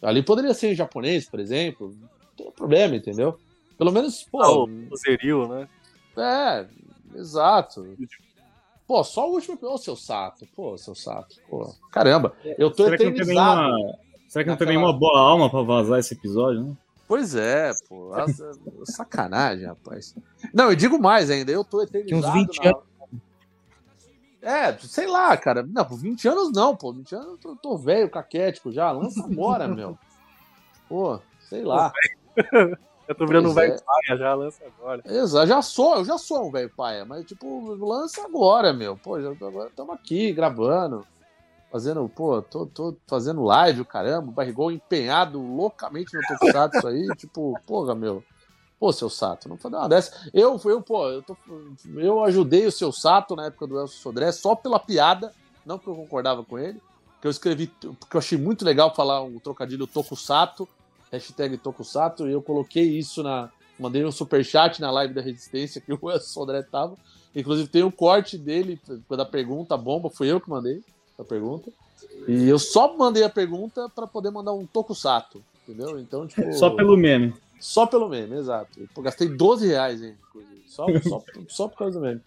[0.00, 1.94] Ali poderia ser em japonês, por exemplo.
[2.00, 3.38] Não tem problema, entendeu?
[3.76, 4.42] Pelo menos, pô.
[4.42, 5.68] Ah, o Zeril, né?
[6.16, 6.66] É,
[7.18, 7.86] exato.
[8.86, 9.58] Pô, só o último.
[9.62, 10.46] Ô, seu Sato.
[10.54, 11.36] Pô, seu Sato.
[11.48, 13.72] Pô, caramba, eu tô Será que eternizado.
[13.72, 13.98] nenhuma,
[14.28, 16.76] será que não tem nenhuma boa alma pra vazar esse episódio, né?
[17.08, 18.12] Pois é, pô.
[18.14, 18.40] as-
[18.94, 20.14] Sacanagem, rapaz.
[20.52, 21.50] Não, eu digo mais ainda.
[21.52, 22.22] Eu tô eternizado.
[22.22, 22.82] Tinha uns 20 na- anos.
[24.40, 25.62] É, sei lá, cara.
[25.62, 26.92] Não, por 20 anos não, pô.
[26.92, 28.90] 20 anos eu tô, tô velho, caquético já.
[28.90, 29.96] Lança agora, meu.
[30.88, 31.92] Pô, sei lá.
[33.08, 33.84] Eu tô virando um Pois velho é.
[33.84, 35.02] paia já, lança agora.
[35.04, 38.96] Exato, já sou, eu já sou um velho paia, mas tipo, lança agora, meu.
[38.96, 41.04] Pô, já estamos aqui gravando,
[41.72, 47.08] fazendo, pô, tô, tô fazendo live, o caramba, o Barrigol empenhado loucamente no Tokusatsu aí,
[47.16, 48.22] tipo, porra, meu.
[48.78, 50.28] Pô, seu Sato, não dar uma dessa.
[50.34, 51.36] Eu, eu, pô, eu, tô,
[51.96, 55.32] eu ajudei o seu Sato na época do Elcio Sodré só pela piada,
[55.64, 56.82] não porque eu concordava com ele,
[57.20, 60.68] que eu escrevi, porque eu achei muito legal falar um trocadilho Tokusato,
[61.10, 65.92] hashtag Tokusato, e eu coloquei isso na, Mandei um superchat na live da Resistência que
[65.92, 66.96] o Elcio Sodré tava.
[67.34, 70.82] Inclusive tem um corte dele da pergunta, bomba, fui eu que mandei
[71.22, 71.72] a pergunta.
[72.28, 75.98] E eu só mandei a pergunta para poder mandar um tokusato, entendeu?
[75.98, 76.52] Então, tipo.
[76.52, 77.34] Só pelo meme.
[77.58, 78.80] Só pelo meme, exato.
[78.96, 80.62] Eu gastei 12 reais, hein, inclusive.
[80.66, 82.20] Só, só, só por causa do meme.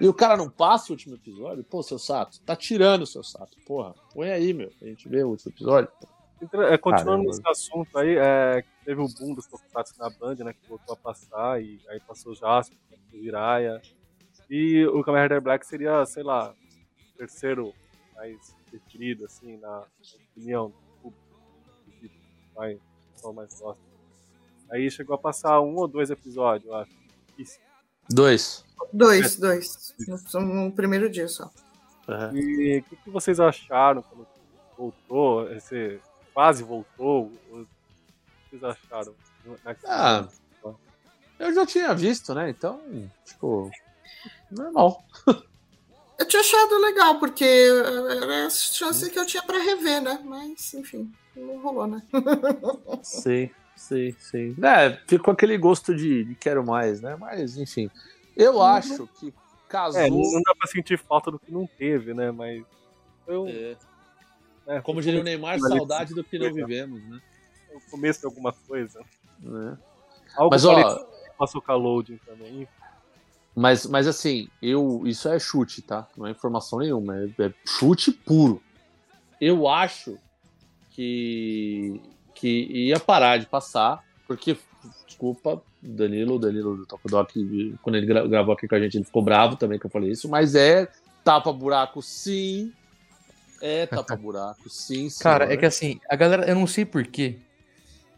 [0.00, 1.62] E o cara não passa o último episódio?
[1.64, 3.56] Pô, seu Sato, tá tirando o seu Sato.
[3.66, 5.88] Porra, põe aí, meu, pra gente ver o último episódio.
[6.42, 7.24] É, continuando Caramba.
[7.24, 10.52] nesse assunto aí, é, teve o boom dos Tokusatsu na Band, né?
[10.52, 13.80] Que voltou a passar, e aí passou Jasper, passou Jiraiya.
[14.50, 17.72] E o Kamen Rider Black seria, sei lá, o terceiro
[18.14, 19.84] mais preferido, assim, na
[20.32, 21.26] opinião do público.
[22.00, 22.10] que
[22.54, 22.80] Vai, o
[23.14, 23.82] pessoal mais gosta.
[24.70, 26.92] Aí chegou a passar um ou dois episódios, eu acho.
[27.38, 27.58] Isso.
[28.08, 28.64] Dois.
[28.92, 29.94] Dois, dois.
[30.26, 31.50] São no primeiro dia só.
[32.34, 34.26] E o que, que vocês acharam quando
[34.76, 35.50] voltou?
[35.52, 36.00] Esse
[36.32, 37.32] quase voltou?
[37.50, 37.64] O
[38.50, 39.14] que vocês acharam?
[39.64, 40.28] Na- Ah,
[41.38, 42.50] eu já tinha visto, né?
[42.50, 42.80] Então,
[43.24, 43.70] tipo,
[44.50, 45.02] normal.
[46.18, 50.20] Eu tinha achado legal, porque era a chance que eu tinha pra rever, né?
[50.24, 52.02] Mas, enfim, não rolou, né?
[53.02, 54.56] Sim, sim, sim.
[54.62, 57.16] É, ficou aquele gosto de, de quero mais, né?
[57.16, 57.90] Mas, enfim.
[58.36, 59.34] Eu acho que
[59.68, 60.00] casou.
[60.00, 62.30] É, não, dá pra sentir falta do que não teve, né?
[62.30, 62.64] Mas.
[63.26, 63.76] Um, É,
[64.66, 67.20] né, como diria o Neymar, saudade do que não vivemos, né?
[67.74, 69.00] o começo de alguma coisa.
[69.40, 69.76] Né?
[70.36, 71.06] Algo Mas, ó,
[71.36, 72.68] passou com a loading também.
[73.56, 76.06] Mas, mas assim, eu, isso é chute, tá?
[76.16, 78.60] Não é informação nenhuma, é, é chute puro.
[79.40, 80.18] Eu acho
[80.90, 82.00] que,
[82.34, 82.48] que
[82.86, 84.56] ia parar de passar, porque,
[85.06, 89.22] desculpa, Danilo, Danilo do Tokudok, quando ele gra- gravou aqui com a gente, ele ficou
[89.22, 90.88] bravo também que eu falei isso, mas é
[91.24, 92.72] tapa-buraco sim.
[93.60, 95.22] É tapa-buraco, sim, sim.
[95.22, 97.38] Cara, é que assim, a galera, eu não sei por quê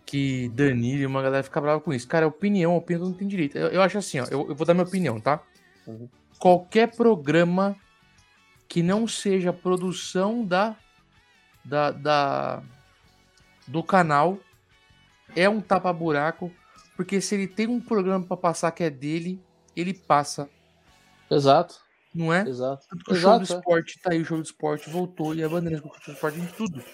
[0.06, 2.06] que Danilo e uma galera fica brava com isso.
[2.06, 3.58] Cara, é opinião, a opinião não tem direito.
[3.58, 5.42] Eu, eu acho assim, ó, eu, eu vou dar minha opinião, tá?
[5.84, 6.08] Uhum.
[6.38, 7.76] Qualquer programa
[8.68, 10.76] que não seja produção da,
[11.64, 12.62] da, da
[13.66, 14.38] do canal
[15.34, 16.52] é um tapa-buraco,
[16.96, 19.42] porque se ele tem um programa pra passar que é dele,
[19.74, 20.48] ele passa,
[21.28, 21.80] Exato,
[22.14, 22.48] não é?
[22.48, 22.86] exato.
[22.88, 23.58] Tanto que o show do Exato, é.
[23.58, 26.38] esporte tá aí, o show do esporte voltou e a bandeira do show do esporte
[26.38, 26.84] em tudo.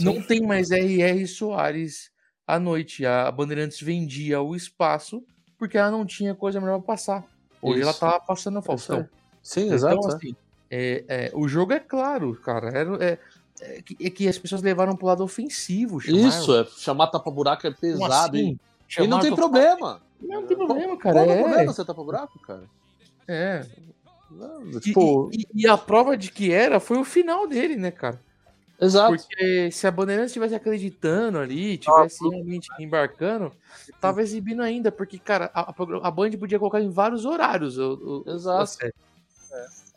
[0.00, 2.10] Não tem mais RR Soares
[2.48, 3.04] à noite.
[3.06, 5.22] A Bandeirantes vendia o espaço
[5.58, 7.24] porque ela não tinha coisa melhor pra passar.
[7.60, 8.00] Hoje ela Isso.
[8.00, 9.08] tá passando no Faustão.
[9.42, 10.08] Sim, Então, exato.
[10.10, 10.14] é.
[10.14, 10.36] assim,
[10.70, 12.68] é, é, o jogo é claro, cara.
[12.70, 13.18] Era- É,
[13.60, 16.00] é que, é que as pessoas levaram pro lado ofensivo.
[16.00, 16.28] chamaram.
[16.28, 18.46] Isso, é, chamar tapa-buraco é pesado, assim?
[18.46, 18.60] hein?
[19.00, 20.00] E não tem problema.
[20.20, 21.14] Não tem problema, cara.
[21.16, 22.64] Qual é o é, problema você tapa-buraco, cara?
[23.26, 23.66] é.
[24.30, 27.90] Não, E, Tipo, e- e a prova de que era foi o final dele, né,
[27.90, 28.20] cara?
[28.80, 29.16] Exato.
[29.16, 33.52] Porque se a Bandeirantes estivesse acreditando ali, tivesse realmente embarcando,
[34.00, 35.72] tava exibindo ainda, porque, cara, a,
[36.02, 37.78] a Band podia colocar em vários horários.
[37.78, 38.58] O, o- Exato.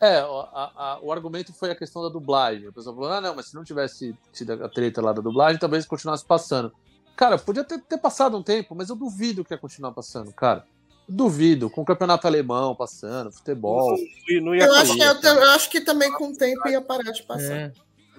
[0.00, 2.66] É, o- a- a- o argumento foi a questão da dublagem.
[2.68, 5.60] A pessoa falou, ah, não, mas se não tivesse tido a treta lá da dublagem,
[5.60, 6.72] talvez continuasse passando.
[7.14, 10.64] Cara, podia ter, ter passado um tempo, mas eu duvido que ia continuar passando, cara.
[11.08, 13.96] Duvido, com o campeonato alemão passando, futebol.
[14.40, 17.12] Não ia Eu acho, que, eu, eu acho que também com o tempo ia parar
[17.12, 17.52] de passar.
[17.52, 17.72] É.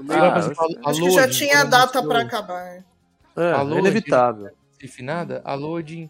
[0.10, 2.62] Ah, a- a Acho que já tinha quando data pra acabar.
[2.68, 2.84] é.
[3.36, 4.52] É, Alô, é inevitável.
[4.80, 6.10] Definada, a Loading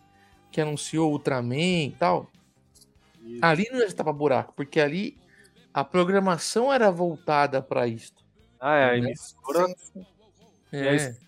[0.51, 1.55] que anunciou Ultraman
[1.87, 2.29] e tal,
[3.23, 3.39] Isso.
[3.41, 5.17] ali não estava buraco, porque ali
[5.73, 8.23] a programação era voltada pra isto.
[8.59, 8.97] Ah, é, a né?
[8.99, 9.67] emissora.
[9.77, 10.05] Sim.
[10.71, 11.07] É isso.
[11.09, 11.23] É.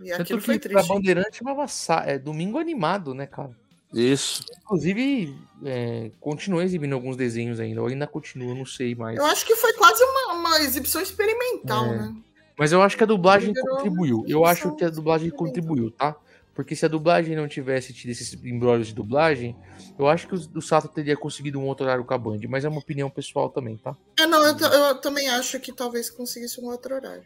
[0.00, 0.88] E Tanto aquilo que foi pra triste.
[0.88, 3.50] Bandeirante chamava Sa- é, Domingo Animado, né, cara?
[3.92, 4.44] Isso.
[4.62, 5.34] Inclusive,
[5.64, 9.16] é, continua exibindo alguns desenhos ainda, ou ainda continua, não sei mais.
[9.16, 11.98] Eu acho que foi quase uma, uma exibição experimental, É.
[11.98, 12.14] né?
[12.58, 14.24] Mas eu acho que a dublagem contribuiu.
[14.26, 16.16] Eu acho que a dublagem contribuiu, tá?
[16.58, 19.56] Porque se a dublagem não tivesse tido esses embrólios de dublagem,
[19.96, 22.40] eu acho que o, Sato teria conseguido um outro horário com a Band.
[22.48, 23.96] Mas é uma opinião pessoal também, tá?
[24.18, 27.22] É, não, eu, eu também acho que talvez conseguisse um outro horário.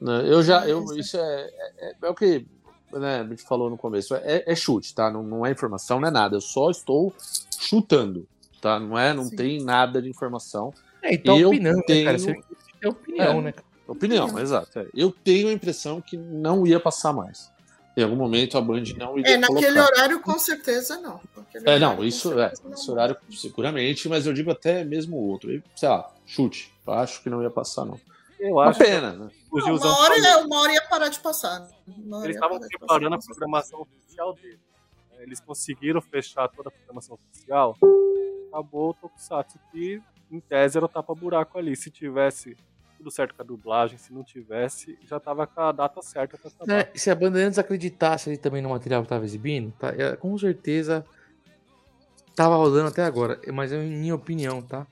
[0.00, 2.44] Né, Eu já, eu, isso é, é, é o que
[2.92, 4.14] né, a gente falou no começo.
[4.14, 5.10] É, é chute, tá?
[5.10, 6.36] Não, não é informação, não é nada.
[6.36, 7.14] Eu só estou
[7.58, 8.26] chutando,
[8.60, 8.78] tá?
[8.80, 9.36] Não é, não Sim.
[9.36, 10.72] tem nada de informação.
[11.02, 12.18] É, então Eu opinando, né, cara?
[12.18, 12.42] tenho- Você
[12.80, 13.42] tem opinião, É.
[13.42, 13.52] né?
[13.52, 13.66] cara?
[13.88, 14.78] Opinião, exato.
[14.78, 14.86] é.
[14.94, 17.50] Eu tenho a impressão que não ia passar mais.
[17.96, 19.84] Em algum momento a Band não iria É, naquele colocar.
[19.92, 21.20] horário, com certeza não.
[21.36, 22.52] Naquele É, horário, não, com isso é.
[22.64, 22.72] não.
[22.72, 25.50] Esse horário seguramente, mas eu digo até mesmo o outro.
[25.74, 26.72] Sei lá, chute.
[26.86, 27.98] Eu acho que não ia passar, não.
[28.40, 29.28] Eu Uma acho pena, né?
[29.28, 31.68] que o Não, uma, hora, é- uma hora ia parar de passar.
[31.86, 34.58] Uma hora Eles estavam preparando a programação oficial dele.
[35.18, 37.76] É, Eles conseguiram fechar toda a programação oficial.
[38.48, 41.76] Acabou o Tokusatsu, que em tese era o tapa-buraco ali.
[41.76, 42.56] Se tivesse
[42.96, 46.50] tudo certo com a dublagem, se não tivesse, já tava com a data certa pra
[46.50, 46.66] acabar.
[46.66, 49.88] Né, Se a Bandeirantes acreditasse ali também no material que tava exibindo, tá?
[49.90, 51.04] É, com certeza
[52.34, 53.38] tava rodando até agora.
[53.52, 54.86] Mas é minha opinião, tá?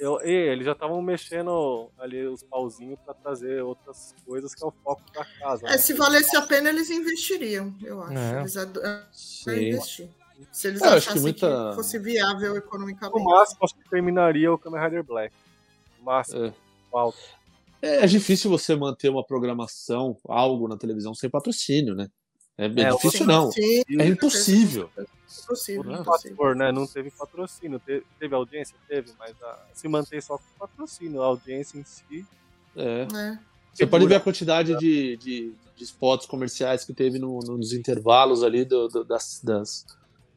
[0.00, 4.66] Eu- e eles já estavam mexendo ali os pauzinhos pra trazer outras coisas que é
[4.66, 5.66] o foco da casa.
[5.66, 5.78] É, né?
[5.78, 8.18] se valesse a pena, eles investiriam, eu acho.
[8.18, 8.40] É.
[8.40, 10.08] Eles é, investir.
[10.50, 13.24] Se eles É, que achassem que, muita- fosse viável No economicamente.
[13.24, 15.32] máximo, acho que terminaria o Kamen Rider Black.
[15.98, 16.54] No máximo, É.
[16.90, 17.18] falta.
[17.80, 22.08] É difícil você manter uma programação, algo na televisão sem patrocínio, né?
[22.56, 23.50] É, bem É, difícil, Sim, não.
[23.50, 24.90] Sim, É impossível.
[25.42, 25.84] impossível.
[25.84, 26.70] Não, fator, né?
[26.70, 27.80] Não teve patrocínio.
[27.80, 28.76] Teve, teve audiência?
[28.88, 32.24] Teve, mas a- se manter só com patrocínio, a audiência em si.
[32.76, 33.06] É.
[33.12, 33.38] É.
[33.72, 38.44] Você pode ver a quantidade de, de, de spots comerciais que teve no- nos intervalos
[38.44, 39.84] ali do- do- das, das,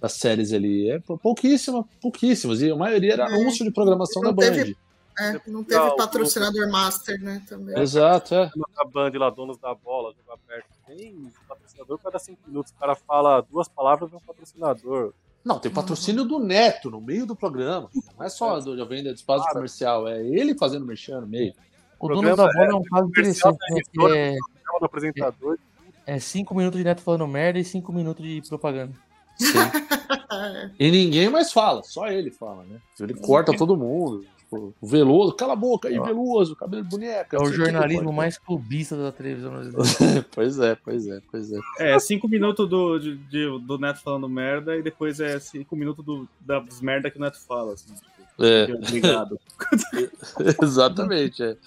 [0.02, 0.90] das séries ali.
[0.90, 2.62] É pou- pouquíssima, pouquíssimas.
[2.62, 3.36] E a maioria era É.
[3.36, 4.42] anúncio de programação da Band.
[4.54, 4.78] teve-
[5.20, 7.44] É, não teve patrocinador master, né?
[7.48, 7.78] Também.
[7.80, 8.52] Exato, é.
[8.78, 10.77] A Band lá, donos da bola, jogo aberto.
[10.88, 12.72] Tem patrocinador cada cinco minutos.
[12.72, 15.14] O cara fala duas palavras, vem um patrocinador.
[15.44, 17.90] Não, tem patrocínio do Neto no meio do programa.
[18.18, 19.56] Não é só do venda de espaço Claro.
[19.56, 21.54] comercial, é ele fazendo merchan no meio.
[22.00, 23.82] O dono programa da bola é um caso interessante, né?
[23.94, 24.18] emissora.
[24.18, 24.36] é,
[24.80, 25.58] do apresentador.
[26.06, 28.94] é cinco minutos de neto falando merda e cinco minutos de propaganda.
[29.42, 29.88] É.
[30.78, 32.80] E ninguém mais fala, só ele fala, né?
[33.00, 34.26] Ele corta todo mundo.
[34.50, 37.36] Tipo, o Veloso, cala a boca aí, Veloso, cabelo de boneca.
[37.36, 40.26] É o jornalismo mais clubista da televisão brasileira.
[40.34, 41.60] pois é, pois é, pois é.
[41.80, 46.06] É, cinco minutos do, de- de- do Neto falando merda e depois é cinco minutos
[46.06, 47.74] do, das merda que o Neto fala.
[47.74, 49.38] Assim, tipo, É, Obrigado.
[50.64, 51.44] exatamente.
[51.44, 51.58] É.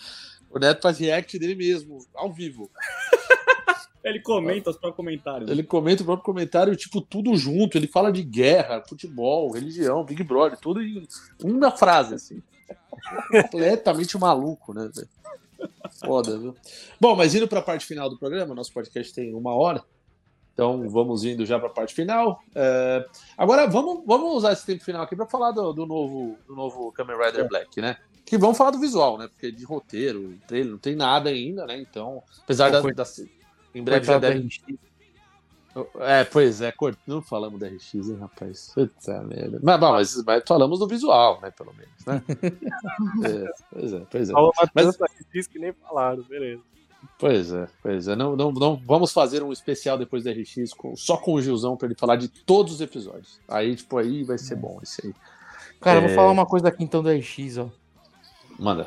[0.51, 2.71] O Neto faz react dele mesmo, ao vivo.
[4.03, 5.51] Ele comenta os próprios comentários.
[5.51, 7.77] Ele comenta o próprio comentário, tipo, tudo junto.
[7.77, 11.07] Ele fala de guerra, futebol, religião, Big Brother, tudo em
[11.45, 12.43] uma frase, assim.
[13.51, 15.09] Completamente maluco, né, velho?
[16.05, 16.55] Foda, viu?
[17.01, 19.83] Bom, mas indo pra parte final do programa, nosso podcast tem uma hora.
[20.55, 22.41] Então vamos indo já pra parte final.
[22.55, 23.05] É,
[23.37, 26.93] Agora vamos, vamos usar esse tempo final aqui pra falar do, do novo, do novo
[26.93, 27.97] Kamen Rider Black, né?
[28.25, 29.29] Que vamos falar do visual, né?
[29.29, 31.79] Porque de roteiro, trailer, não tem nada ainda, né?
[31.81, 33.05] Então, apesar da, da-
[33.75, 34.61] Em breve já deve RX.
[36.01, 36.73] É, pois é,
[37.07, 38.73] não falamos da RX, hein, rapaz?
[38.75, 39.61] Puta merda.
[39.63, 42.23] Mas, bom, mas, mas falamos do visual, né, pelo menos, né?
[43.25, 44.33] É, pois é, pois é.
[44.33, 46.63] Fala uma Mas- que diz que nem falaram, beleza.
[47.19, 48.17] Pois é, pois é.
[48.17, 51.77] Não, não, não, vamos fazer um especial depois da RX com- só com o Gilzão
[51.77, 53.41] pra ele falar de todos os episódios.
[53.49, 55.15] Aí, tipo, aí vai ser bom isso aí.
[55.81, 56.07] Cara, eu É.
[56.09, 57.71] vou falar uma coisa aqui então da RX, ó.
[58.59, 58.87] Manda.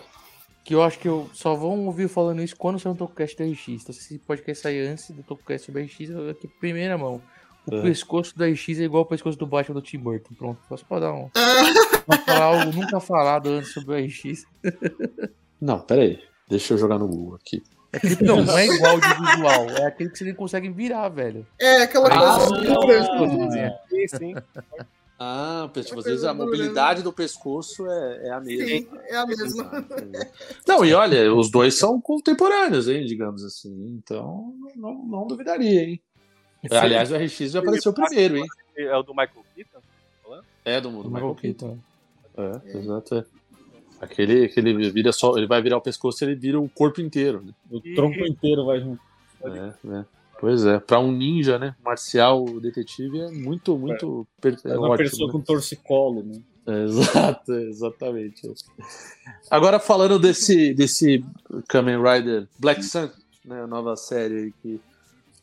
[0.64, 3.43] Que eu acho que eu só vão ouvir falando isso quando sair um Tokocast da
[3.43, 3.68] RX.
[3.68, 7.22] Então, se esse podcast sair antes do Tokocast sobre a RX, eu aqui primeira mão.
[7.70, 7.82] O É.
[7.82, 10.34] pescoço da RX é igual ao pescoço do Batman do Tim Burton.
[10.36, 11.30] Pronto, só pra dar um.
[12.07, 14.45] pra falar algo nunca falado antes sobre o RX.
[15.59, 16.20] Não, pera aí.
[16.49, 17.61] Deixa eu jogar no Google aqui.
[17.93, 21.07] É aquele, não, não é igual de visual, é aquele que você nem consegue virar,
[21.09, 21.45] velho.
[21.61, 22.39] É, aquela Ah,
[22.82, 23.80] coisa.
[23.88, 24.34] Sim, sim.
[25.26, 28.68] Ah, tipo, às É vezes a do- mobilidade do pescoço é, é a mesma.
[28.68, 29.46] Sim, é a mesma.
[29.46, 30.32] Exato, exato.
[30.68, 33.74] Não, e olha, os dois são contemporâneos, hein, digamos assim.
[33.98, 36.02] Então, não, não duvidaria, hein?
[36.70, 38.46] Aliás, o RX vai aparecer primeiro, hein?
[38.78, 39.80] É o do Michael Keaton?
[40.66, 41.78] É do mundo Michael Michael Keaton.
[42.36, 42.62] Keaton.
[42.74, 43.16] É, exato.
[43.16, 43.26] É.
[44.02, 47.54] Aquele, aquele vira só, ele vai virar o pescoço, ele vira o corpo inteiro, né?
[47.72, 49.02] O tronco inteiro vai junto.
[49.46, 50.06] É, né?
[50.44, 51.74] Pois é, pra um ninja, né?
[51.82, 55.10] Marcial detetive é muito, muito per- é É uma ótimo.
[55.10, 55.32] pessoa né?
[55.32, 56.41] com torcicolo, né?
[56.68, 58.41] É, Exato, exatamente.
[59.50, 61.24] Agora falando desse, desse
[61.70, 63.10] Kamen Rider Black Sun,
[63.46, 64.82] né, a nova série que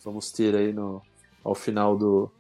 [0.05, 1.01] vamos ter aí no,
[1.43, 2.31] ao final do,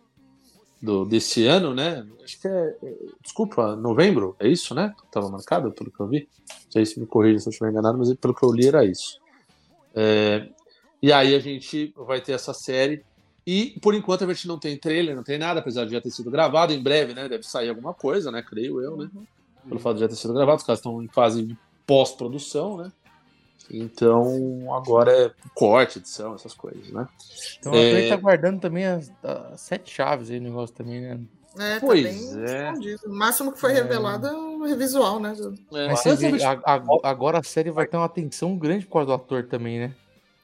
[0.82, 2.06] do, desse ano, né?
[2.22, 4.92] Acho que é, é- Desculpa, novembro, é isso, né?
[5.11, 6.28] Tava marcado, pelo que eu vi.
[6.66, 8.84] Não sei se me corrija se eu estiver enganado, mas pelo que eu li era
[8.84, 9.18] isso.
[9.94, 10.46] É,
[11.03, 13.05] e aí a gente vai ter essa série.
[13.46, 16.11] E por enquanto a gente não tem trailer, não tem nada, apesar de já ter
[16.11, 16.72] sido gravado.
[16.72, 17.28] Em breve, né?
[17.28, 18.42] Deve sair alguma coisa, né?
[18.42, 19.11] Creio eu, né?
[19.66, 22.92] Pelo fato de já ter sido gravado, os caras estão em fase de pós-produção, né?
[23.70, 27.07] Então agora é corte, edição, essas coisas, né?
[27.59, 27.90] Então a É.
[27.90, 31.20] Play tá guardando também as, as sete chaves aí no negócio também, né?
[31.59, 32.68] É, Pois tá bem é.
[32.70, 33.01] escondido.
[33.07, 35.34] O máximo que foi revelado é o visual, né?
[35.72, 38.86] É, Mas a vê, gente- a- a- agora a série vai ter uma atenção grande
[38.86, 39.94] por causa do ator também, né?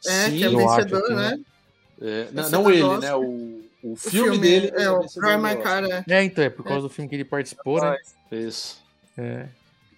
[0.07, 1.41] É, Sim, que é acho vencedor, que, né?
[2.01, 3.01] É, não, não ele, Oscar.
[3.01, 3.15] né?
[3.15, 3.21] O,
[3.83, 4.71] o, O filme, dele.
[4.75, 5.63] É, o vencedor Cry do My.
[5.63, 6.05] Car, é.
[6.09, 7.97] É, então, é por causa do filme que ele participou, né?
[8.31, 8.83] Isso.
[9.17, 9.49] É.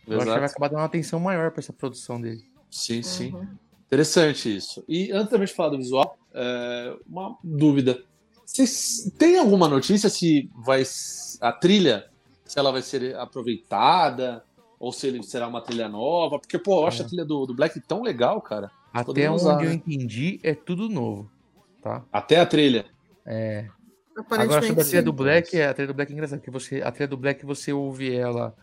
[0.06, 0.40] Eu acho que Exato.
[0.40, 2.42] vai acabar dando uma atenção maior pra essa produção dele.
[2.70, 3.32] Sim, sim.
[3.34, 3.46] Uhum.
[3.86, 4.84] Interessante isso.
[4.88, 8.02] E antes da gente falar do visual, é, uma dúvida.
[8.44, 10.82] Vocês têm alguma notícia se vai
[11.40, 12.06] a trilha,
[12.46, 14.42] se ela vai ser aproveitada
[14.78, 16.38] ou se ele será uma trilha nova?
[16.38, 17.04] Porque pô, eu acho É.
[17.04, 18.70] a trilha do, do Black tão legal, cara.
[18.92, 19.74] Até Podemos onde usar, eu né?
[19.74, 21.30] entendi, é tudo novo,
[21.82, 22.04] tá?
[22.12, 22.86] Até a trilha.
[23.26, 23.68] É.
[24.30, 26.90] Agora sobre a trilha do Black, a trilha do Black é engraçada, porque você, a
[26.90, 28.54] trilha do Black você ouve ela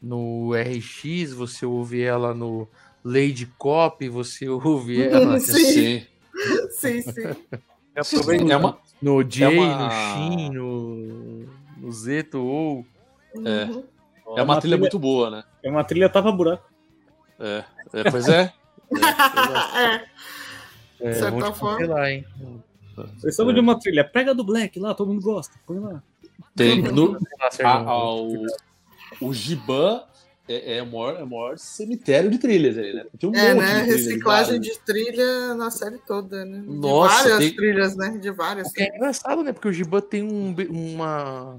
[0.00, 2.66] no RX, você ouve ela no
[3.04, 5.54] Lady Cop, você ouve ela Sim.
[5.54, 6.06] Sim.
[6.70, 7.36] Sim, sim.
[7.96, 11.46] Aproveitando, É uma, no J, uma- no Shin, no,
[11.78, 12.84] no Zeto ou
[13.44, 13.64] É.
[13.64, 13.84] Uhum.
[14.36, 15.44] é uma trilha muito boa, né?
[15.62, 16.68] É uma trilha tava buraco.
[17.38, 18.52] É, é, pois é.
[18.92, 20.04] É.
[21.00, 21.78] é, certa vão te forma.
[21.78, 22.24] cancelar, hein?
[23.20, 24.04] Precisamos de uma trilha.
[24.04, 25.54] Pega do Black lá, todo mundo gosta.
[25.66, 26.02] Põe lá.
[26.54, 26.80] Tem.
[26.82, 27.18] No,
[27.64, 28.46] a- a- o,
[29.20, 30.04] o Giban
[30.48, 33.06] é, é, o maior, é o maior cemitério de trilhas ali, né?
[33.18, 33.82] Tem um É, monte né?
[33.82, 34.60] de Reciclagem várias.
[34.66, 36.60] de trilha na série toda, né?
[36.60, 38.18] De Nossa, várias tem- trilhas, né?
[38.18, 38.70] De várias.
[38.76, 39.52] É engraçado, né?
[39.52, 41.58] Porque o Giban tem um, uma.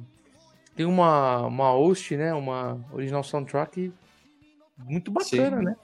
[0.76, 2.34] Tem uma, uma host, né?
[2.34, 3.92] Uma original soundtrack
[4.78, 5.64] muito bacana, Sim.
[5.66, 5.76] né?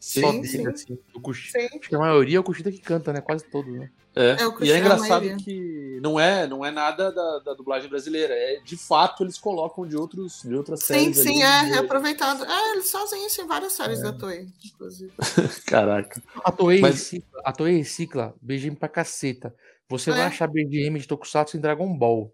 [0.00, 0.40] Sim, Só sim.
[0.40, 0.98] dele, assim.
[1.14, 1.66] O Kushi- Sim.
[1.78, 3.20] Acho que a maioria é o Kushida que canta, né?
[3.20, 3.90] Quase todo, né?
[4.16, 7.88] É, É, o e é engraçado que não é, não é nada da, da dublagem
[7.88, 8.32] brasileira.
[8.34, 11.18] É de fato eles colocam de outros, de outras Sim, séries.
[11.18, 11.72] sim, ali.
[11.72, 12.44] é, é aproveitado.
[12.44, 15.12] É, eles fazem isso em várias séries da Toei, inclusive.
[15.68, 16.20] Caraca.
[16.42, 19.54] A Toei, Mas- recicla, a Toei recicla BGM pra caceta.
[19.88, 20.14] Você É.
[20.14, 22.32] vai achar BGM de Tokusatsu em Dragon Ball.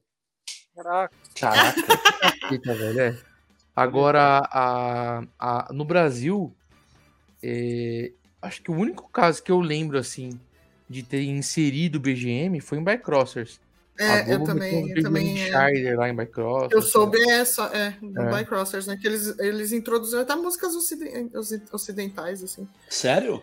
[0.75, 1.81] caraca, Caraca.
[2.53, 3.19] Eita, velho, é.
[3.75, 6.57] Agora, a, a, no Brasil,
[7.43, 8.12] é,
[8.43, 10.39] acho que o único caso que eu lembro, assim,
[10.89, 13.61] de ter inserido BGM foi em Bycrossers.
[13.99, 15.49] É, eu também, eu também.
[15.49, 15.97] É.
[15.97, 16.72] Lá em Bycrossers.
[16.72, 18.30] Eu soube essa, é, do É.
[18.30, 18.99] Bycrossers, né?
[19.01, 22.68] Que eles, eles introduziram até músicas ociden- oci- ocidentais, assim.
[22.91, 23.43] Sério?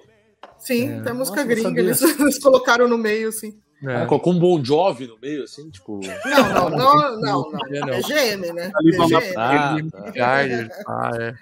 [0.59, 0.97] Sim, É.
[0.99, 3.57] até música Nossa, gringa, eles, eles colocaram no meio, assim.
[3.83, 4.05] É.
[4.05, 5.99] Colocou um Bon Jovi no meio, assim, tipo.
[6.23, 7.59] Não, não, não, não, não.
[7.73, 7.87] É, não.
[7.99, 8.71] BGM, né?
[8.75, 9.33] Ali vamos BGM.
[9.35, 10.83] Ah, BGM tá.
[10.87, 11.33] Ah, é.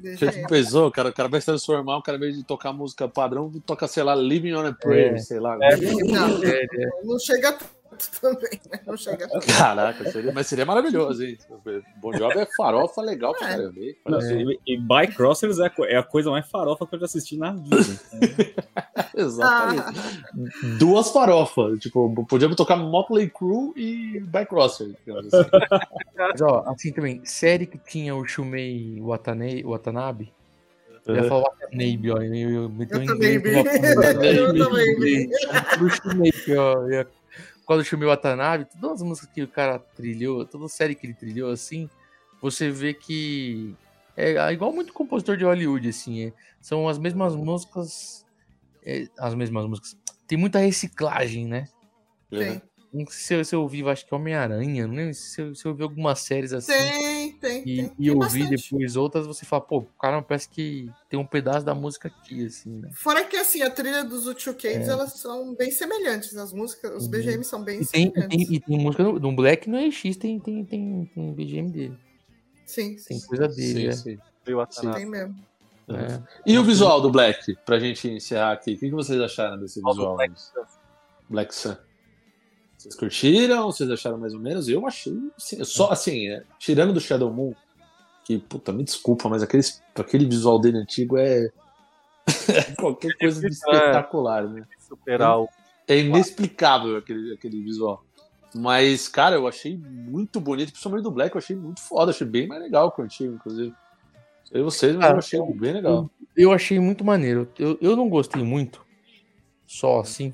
[0.00, 0.46] Você BGM.
[0.48, 3.08] pensou, o cara, o cara vai se transformar, o cara, ao invés de tocar música
[3.08, 5.18] padrão, toca, sei lá, Living on a Prayer, É.
[5.18, 5.56] sei lá.
[5.58, 5.66] Não,
[6.44, 6.68] É, é.
[7.04, 7.58] não chega
[7.98, 8.80] tanto também, né?
[8.86, 9.46] Não chega tanto.
[9.46, 11.36] Caraca, seria, mas seria maravilhoso, hein?
[12.00, 13.50] Bon Jovi é farofa legal pra É.
[13.56, 13.80] caramba.
[13.80, 13.96] hein?
[14.06, 17.04] Não, e, e Bycrossers é, a co- é a coisa mais farofa que eu já
[17.06, 17.76] assisti na vida.
[19.14, 19.82] Exatamente.
[19.82, 19.92] Ah,
[20.78, 21.78] Duas farofas.
[21.80, 24.88] Tipo, podíamos tocar Motley Crue e Bycrosser.
[25.04, 25.50] digamos assim.
[26.16, 30.32] Mas, ó, assim também, série que tinha o Shumei Watanabe, Watanabe
[31.06, 31.28] eu ia Uhum.
[31.28, 33.54] falar Watanabe, ó, eu, eu meteu Eu em também vi.
[33.54, 34.36] Watanabe.
[34.36, 35.30] Eu também vi.
[36.48, 37.08] Eu ia- Por
[37.68, 41.14] causa do Shumei Watanabe, todas as músicas que o cara trilhou, toda série que ele
[41.14, 41.88] trilhou, assim,
[42.40, 43.74] você vê que
[44.16, 48.26] é igual muito compositor de Hollywood, assim, é, são as mesmas músicas,
[48.84, 49.96] é, as mesmas músicas.
[50.26, 51.68] Tem muita reciclagem, né?
[52.30, 52.62] Tem,
[52.92, 55.82] Não sei se eu ouvi, acho que Homem-Aranha, não lembro se eu, se eu ouvi
[55.82, 56.72] algumas séries assim.
[57.32, 57.60] Tem, tem.
[57.62, 58.70] E, tem, e tem ouvir bastante.
[58.70, 62.70] depois outras, você fala, pô, cara, parece que tem um pedaço da música aqui, assim,
[62.70, 62.90] né?
[62.94, 64.90] Fora que assim, a trilha dos Utio Cades, É.
[64.92, 66.36] elas são bem semelhantes.
[66.36, 67.10] As músicas, os Uhum.
[67.10, 68.46] BGM são bem E tem, e semelhantes.
[68.48, 71.98] tem, e tem música no, no Black no EX, tem, tem, tem, tem BGM dele.
[72.66, 74.18] Sim, Tem sim, coisa Sim, dele, sim.
[74.48, 74.96] o Watanabe.
[74.98, 75.34] tem mesmo.
[75.88, 75.94] é.
[75.94, 76.22] É.
[76.46, 79.88] E o visual do Black, pra gente encerrar aqui, o que vocês acharam desse do
[79.88, 80.16] visual?
[80.16, 80.34] Black
[81.30, 81.76] Black Sun.
[82.78, 83.66] Vocês curtiram?
[83.66, 84.68] Vocês acharam mais ou menos?
[84.68, 85.12] Eu achei.
[85.36, 87.52] assim, só assim, é, tirando do Shadow Moon,
[88.24, 89.64] que, puta, me desculpa, mas aquele,
[89.96, 91.50] aquele visual dele antigo é.
[92.48, 93.50] é qualquer coisa de né?
[93.50, 94.64] espetacular, né?
[94.78, 95.48] Superar o
[95.88, 98.04] É inexplicável aquele, aquele visual.
[98.54, 102.46] Mas, cara, eu achei muito bonito, principalmente do Black, eu achei muito foda, achei bem
[102.46, 103.74] mais legal que o antigo, inclusive.
[104.52, 106.10] Eu vocês, mas Ah, eu achei bem legal.
[106.36, 107.48] Eu achei muito maneiro.
[107.58, 108.84] Eu, eu não gostei muito,
[109.66, 110.32] só assim.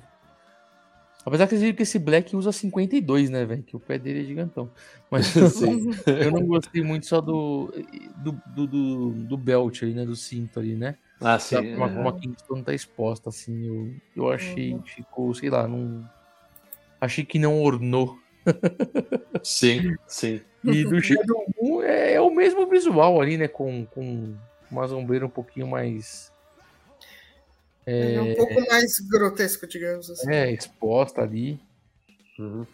[1.24, 3.62] Apesar que eu digo que esse Black usa 52, né, velho?
[3.62, 4.70] Que o pé dele é gigantão.
[5.10, 5.90] Mas Sim.
[6.06, 7.72] eu não gostei muito só do,
[8.16, 10.04] do, do, do, do belt ali, né?
[10.04, 10.96] Do cinto ali, né?
[11.20, 11.56] Ah, sim.
[11.76, 12.10] forma como é.
[12.10, 13.66] a Kingston tá exposta, assim.
[13.66, 16.04] Eu, eu achei que ficou, sei lá, não.
[17.00, 18.18] Achei que não ornou.
[19.42, 20.40] Sim, sim.
[20.62, 23.48] E do Shadow Moon é, é o mesmo visual ali, né?
[23.48, 24.34] Com, com
[24.70, 26.30] uma sombreira um pouquinho mais.
[27.86, 30.30] É um pouco mais grotesco, digamos assim.
[30.32, 31.60] É, exposta ali.
[32.38, 32.66] Uhum.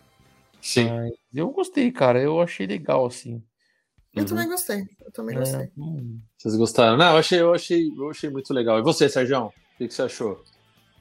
[0.61, 0.89] Sim.
[0.89, 2.21] Mas eu gostei, cara.
[2.21, 3.43] Eu achei legal, assim.
[4.15, 4.29] Eu Uhum.
[4.29, 4.89] também gostei.
[5.05, 5.61] Eu também gostei.
[5.61, 6.21] É, hum.
[6.37, 6.97] Vocês gostaram?
[6.97, 8.79] Não, eu achei, eu achei, eu achei muito legal.
[8.79, 9.47] E você, Sérgio?
[9.47, 10.43] O que, que você achou?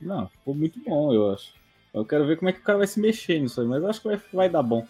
[0.01, 1.53] Não, ficou muito bom, eu acho.
[1.93, 3.89] Eu quero ver como é que o cara vai se mexer nisso aí, mas eu
[3.89, 4.87] acho que vai, vai dar bom.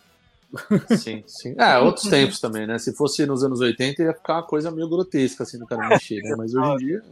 [0.97, 1.55] Sim, sim.
[1.57, 2.78] É, outros tempos também, né?
[2.78, 6.22] Se fosse nos anos 80, ia ficar uma coisa meio grotesca, assim, do cara mexer,
[6.22, 6.36] né?
[6.38, 7.03] Mas hoje em dia.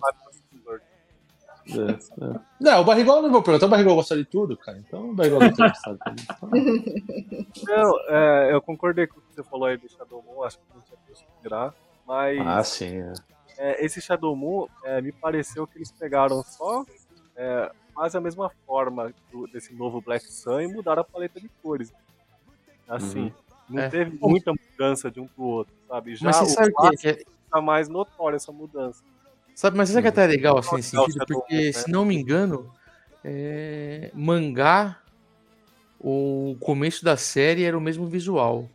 [1.70, 1.92] É,
[2.26, 2.40] é.
[2.60, 3.66] Não, o Barrigol não vou perguntar.
[3.66, 4.78] O Barrigol gosta de tudo, cara.
[4.78, 6.00] Então o Barrigol não tem gostado
[7.68, 10.64] Não, é, eu concordei com o que você falou aí do Shadow Moon, acho que
[10.74, 11.74] não tinha que esperar.
[12.06, 13.02] Mas Ah, sim.
[13.02, 13.14] É.
[13.58, 16.86] é, esse Shadow Moon é, me pareceu que eles pegaram só
[17.36, 21.50] é, quase a mesma forma do- desse novo Black Sun e mudaram a paleta de
[21.62, 21.92] cores.
[22.88, 23.32] Assim, Uhum.
[23.70, 23.90] não É.
[23.90, 26.16] teve muita mudança de um pro outro, sabe?
[26.16, 29.04] Já Mas você o sabe que, tá mais notória essa mudança.
[29.58, 31.26] Sabe, mas sabe que até é legal assim nesse sentido?
[31.26, 31.72] Porque, né?
[31.72, 32.72] se não me engano,
[33.26, 35.02] é, mangá,
[36.00, 38.70] o começo da série era o mesmo visual.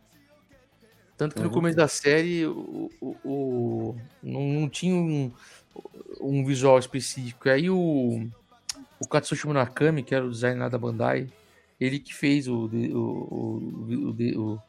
[1.17, 1.53] Tanto que no Uhum.
[1.53, 5.31] começo da série o, o- o- não, não tinha um,
[6.19, 7.47] um visual específico.
[7.47, 8.27] Aí o,
[8.99, 11.29] o Katsushi Murakami, que era o designer da Bandai,
[11.79, 14.59] ele que fez o, de- o, o, o, de- o-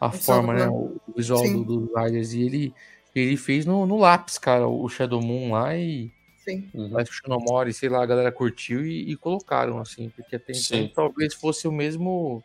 [0.00, 0.68] a forma, né?
[0.68, 1.64] O visual Sim.
[1.64, 2.32] do, do Riders.
[2.32, 2.74] E ele,
[3.14, 6.10] ele fez no, no lápis, cara, o Shadow Moon lá e
[6.44, 6.62] Sim.
[6.72, 10.88] Que o Shinomori, sei lá, a galera curtiu e, e colocaram, assim, porque até então
[10.92, 12.42] talvez fosse o mesmo,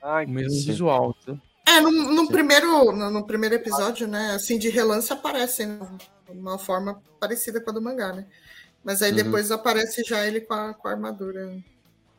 [0.00, 0.66] Ah, o mesmo Sim.
[0.66, 1.14] visual.
[1.22, 1.40] entendeu?
[1.64, 5.78] É, no, no primeiro, no, no primeiro episódio, né, assim, de relance aparece né,
[6.28, 8.26] uma forma parecida com a do mangá, né?
[8.82, 9.16] Mas aí Uhum.
[9.16, 11.56] depois aparece já ele com a, com a armadura.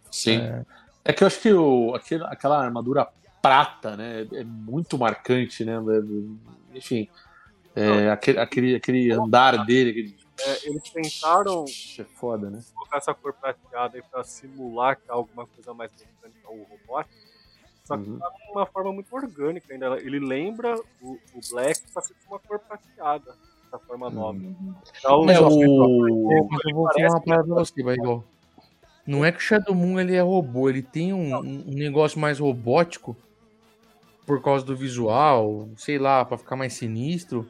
[0.10, 0.38] Sim.
[0.38, 0.64] É.
[1.04, 3.06] É que eu acho que o, aquele- aquela armadura
[3.42, 5.74] prata, né, é muito marcante, né?
[5.74, 7.10] é- Enfim,
[7.76, 10.16] é, aquele, aquele, aquele andar dele, aquele...
[10.42, 12.62] é, eles tentaram é foda, né?
[12.74, 17.34] colocar essa cor prateada aí pra simular que é alguma coisa mais mecânica ou robótica.
[17.84, 18.18] Só que Uhum.
[18.18, 19.98] tá de uma forma muito orgânica ainda.
[19.98, 24.38] Ele lembra o, o Black, só que com uma cor prateada, dessa forma nova.
[24.38, 26.46] Então, É, o...
[26.50, 28.24] Mas eu vou falar uma parada pra você, vai igual.
[29.06, 32.40] Não é que o Shadow Moon ele é robô, ele tem um, um negócio mais
[32.40, 33.18] robótico
[34.26, 37.46] por causa do visual, sei lá, pra ficar mais sinistro.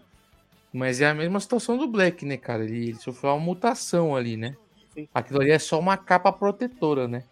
[0.74, 2.64] Mas é a mesma situação do Black, né, cara?
[2.64, 4.56] Ele, ele sofreu uma mutação ali, né?
[4.94, 5.08] Sim.
[5.14, 7.24] Aquilo ali é só uma capa protetora, né?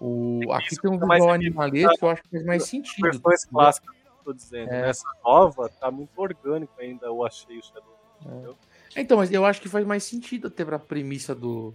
[0.00, 3.02] O, aqui tem um visual animalesco que eu acho que faz mais sentido.
[3.02, 3.50] versões entendeu?
[3.50, 4.70] clássicas tô dizendo.
[4.70, 4.82] É.
[4.82, 8.56] Nessa nova, tá muito orgânico ainda, eu achei o Shadow.
[8.96, 11.72] Então, mas eu acho que faz mais sentido até pra premissa do,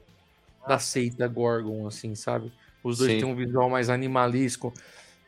[0.67, 2.51] da seita Gorgon, assim, sabe?
[2.83, 3.19] Os dois Sim.
[3.19, 4.73] têm um visual mais animalesco.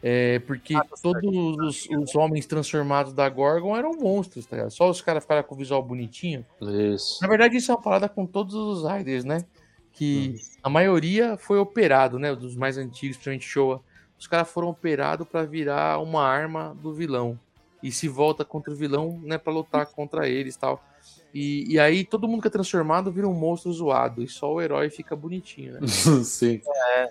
[0.06, 1.24] É, porque Ah, tá todos
[1.58, 4.72] os, os homens transformados da Gorgon eram monstros, tá ligado?
[4.72, 6.46] Só os caras ficaram com o visual bonitinho.
[6.62, 7.20] Isso.
[7.22, 9.46] Na verdade, isso é uma parada com todos os Riders, né?
[9.94, 10.58] Que Hum.
[10.64, 12.36] a maioria foi operado, né?
[12.36, 13.82] Dos mais antigos, principalmente Showa.
[14.20, 17.40] Os caras foram operados pra virar uma arma do vilão.
[17.82, 19.38] E se volta contra o vilão, né?
[19.38, 20.84] Pra lutar contra eles e tal.
[21.34, 24.22] E, e aí todo mundo que é transformado vira um monstro zoado.
[24.22, 25.80] E só o herói fica bonitinho, né?
[26.26, 26.62] Sim.
[26.98, 27.10] É.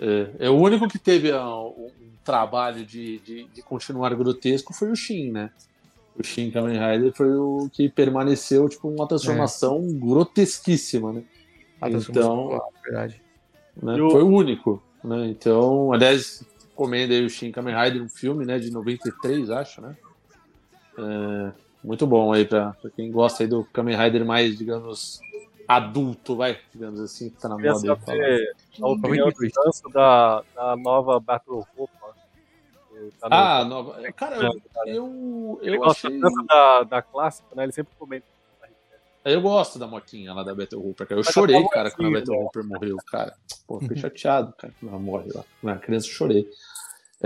[0.00, 0.50] é.
[0.50, 4.96] o único que teve ah, um, um trabalho de, de, de continuar grotesco foi o
[4.96, 5.50] Shin, né?
[6.16, 11.22] O Shin Kamen Rider foi o que permaneceu, tipo, uma transformação grotesquíssima, né?
[11.80, 13.20] A Então, zoada, verdade.
[13.82, 14.00] né?
[14.00, 15.26] O- Foi o único, né?
[15.26, 19.94] Então, aliás, recomendo aí o Shin Kamen Rider, um filme, né, de 93, acho, né?
[20.96, 25.18] É, muito bom aí pra, pra quem gosta aí do Kamen Rider mais, digamos,
[25.66, 29.52] adulto, vai, digamos assim, que tá na moda saber a opinião do 92.
[29.52, 32.14] Ganso da, da nova Battle Roupa.
[33.20, 34.12] tá no- Ah, nova.
[34.12, 34.90] Cara, eu, cara.
[34.90, 36.20] eu, Ele eu achei.
[36.20, 37.64] tanto da, da clássica, né?
[37.64, 38.26] Ele sempre comenta.
[39.24, 41.18] Eu gosto da motinha lá da Battle Hooper, cara.
[41.18, 42.44] Eu Mas chorei, tá cara, quando a Battle né?
[42.44, 43.34] Hooper morreu, cara.
[43.66, 45.42] Pô, fiquei chateado, cara, quando ela morre lá.
[45.64, 46.46] Era criança, eu chorei.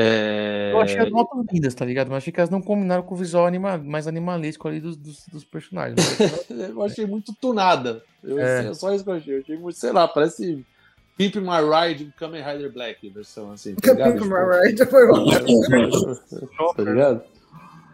[0.01, 0.71] É...
[0.73, 2.07] Eu achei as notas lindas, tá ligado?
[2.09, 5.27] Mas achei que elas não combinaram com o visual anima, mais animalesco ali dos, dos,
[5.27, 5.99] dos personagens.
[6.49, 8.01] Eu achei muito tunada.
[8.23, 8.63] Eu, É.
[8.63, 9.35] sei, só isso que eu achei.
[9.37, 10.65] Eu achei muito, sei lá, parece
[11.17, 13.93] Pimp My Ride Kamen Rider Black, versão assim, tá?
[13.93, 15.07] Pimp My Ride foi
[16.77, 17.23] tá ligado?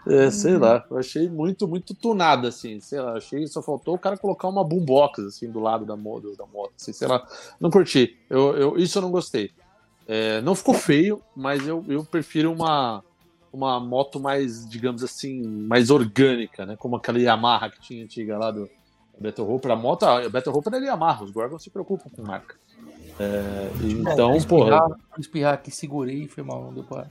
[0.06, 3.98] É, sei lá, eu achei muito, muito tunada, assim, sei lá, achei só faltou o
[3.98, 7.26] cara colocar uma boombox, assim, do lado da moto, da moto, assim, sei lá,
[7.58, 9.50] não curti, eu, eu, isso eu não gostei.
[10.06, 13.02] É, não ficou feio, mas eu, eu prefiro uma,
[13.52, 16.76] uma moto mais, digamos assim, mais orgânica, né?
[16.76, 18.68] Como aquela Yamaha que tinha antiga lá do
[19.18, 19.70] Battle Hopper.
[19.70, 22.56] A moto, a Battle Hopper é Yamaha, os Gorgon se preocupam com marca.
[23.18, 24.76] É, então, porra.
[24.76, 27.06] Espirrar, espirrar aqui, segurei e foi mal, não deu pra.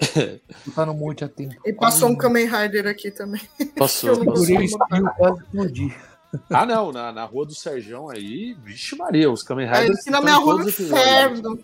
[0.66, 1.54] Não tá no monte a tempo.
[1.62, 3.42] E passou um Kamen Rider aqui também.
[3.76, 4.36] Passou, Eu passou.
[4.46, 5.94] Segurei o espirro, quase explodi.
[6.48, 10.00] Ah, não, na, na rua do Serjão aí, vixe Maria, os Kamen Aí Riders.
[10.00, 10.80] aqui na minha rua episódios.
[10.80, 11.58] inferno.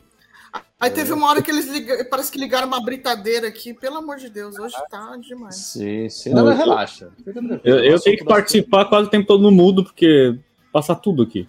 [0.79, 4.17] Aí teve uma hora que eles ligaram, parece que ligaram uma britadeira aqui, pelo amor
[4.19, 5.57] de Deus, hoje tá demais.
[5.57, 6.31] Sim, sim.
[6.31, 7.11] Não, mas relaxa.
[7.17, 7.61] Fica tranquilo.
[7.65, 10.39] Eu, eu tenho que participar quase o tempo todo no mudo, porque
[10.77, 11.49] passa tudo aqui.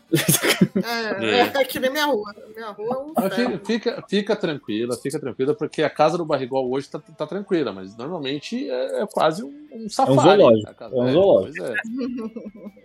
[0.82, 1.66] É, é.
[1.66, 2.34] que nem minha rua.
[2.56, 3.30] Minha rua é um.
[3.30, 7.74] Fica, fica, fica tranquila, fica tranquila, porque a casa do Barrigol hoje tá, tá tranquila,
[7.74, 10.22] mas normalmente é, é quase um, um safari.
[10.42, 11.66] zoológico, a casa- é um zoológico.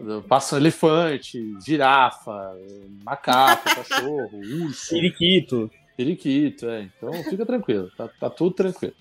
[0.01, 0.21] pois é.
[0.29, 2.57] Passa elefante, girafa,
[3.05, 5.71] macaco, cachorro, urso, Periquito.
[5.97, 6.83] Periquito, é.
[6.97, 8.95] Então fica tranquilo, tá, tá tudo tranquilo.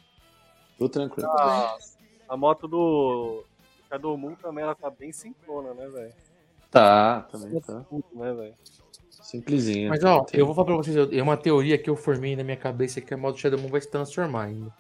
[0.78, 1.30] Tudo tranquilo.
[1.30, 1.78] A,
[2.30, 3.44] a moto do
[3.89, 6.14] Shadow Moon também ela tá bem sincrona, né, velho?
[6.70, 7.82] Tá, também tá.
[7.89, 8.54] Tudo, né, velho?
[9.10, 9.89] Simplesinha.
[9.89, 12.44] Mas ó, Tem- eu vou falar pra vocês, é uma teoria que eu formei na
[12.44, 14.74] minha cabeça que a moto Shadow Moon vai se transformar ainda.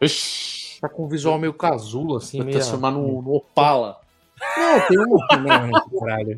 [0.00, 2.58] Ixi, Tá com um visual meio casulo, assim, vai meio.
[2.58, 3.98] transformar no, no Opala.
[4.58, 5.26] Não, tem uma.
[5.40, 6.36] Não, não, caralho.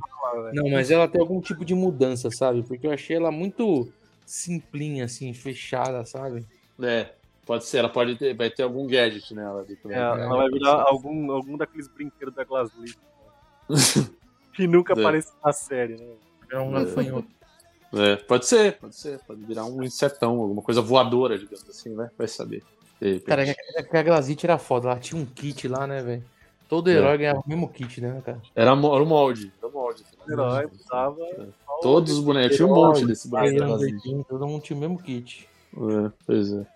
[0.53, 2.62] Não, mas ela tem algum tipo de mudança, sabe?
[2.62, 3.93] Porque eu achei ela muito
[4.29, 6.47] simplinha, assim, fechada, sabe?
[6.81, 7.14] É,
[7.47, 9.97] pode ser, ela pode ter, vai ter algum gadget nela ali também.
[9.97, 12.95] É, ela vai virar algum, algum daqueles brinquedos da Glasly.
[14.53, 15.01] que nunca É.
[15.01, 16.14] aparece na série, né?
[16.51, 17.29] É um gafanhoto.
[17.95, 22.11] É, pode ser, pode ser, pode virar um insetão, alguma coisa voadora, digamos assim, né?
[22.18, 22.62] Vai saber.
[23.24, 26.03] Cara, é que a, que a Glazit era foda, ela tinha um kit lá, né,
[26.03, 26.24] velho?
[26.69, 26.95] Todo É.
[26.95, 28.41] herói ganhava o mesmo kit, né, cara?
[28.55, 30.05] Era, era o molde, era o molde.
[30.27, 31.16] O herói usava.
[31.16, 33.49] só Todos os bonecos, tinha um monte desse boneco.
[33.49, 34.09] Aí, da anos Glazit.
[34.09, 35.49] 80, todo mundo tinha o mesmo kit.
[35.75, 36.66] É, pois é.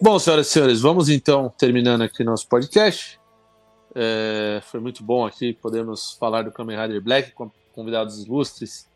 [0.00, 3.20] Bom, senhoras e senhores, vamos então terminando aqui nosso podcast.
[3.94, 8.88] É, foi muito bom aqui, podemos falar do Kamen Rider Black com convidados ilustres,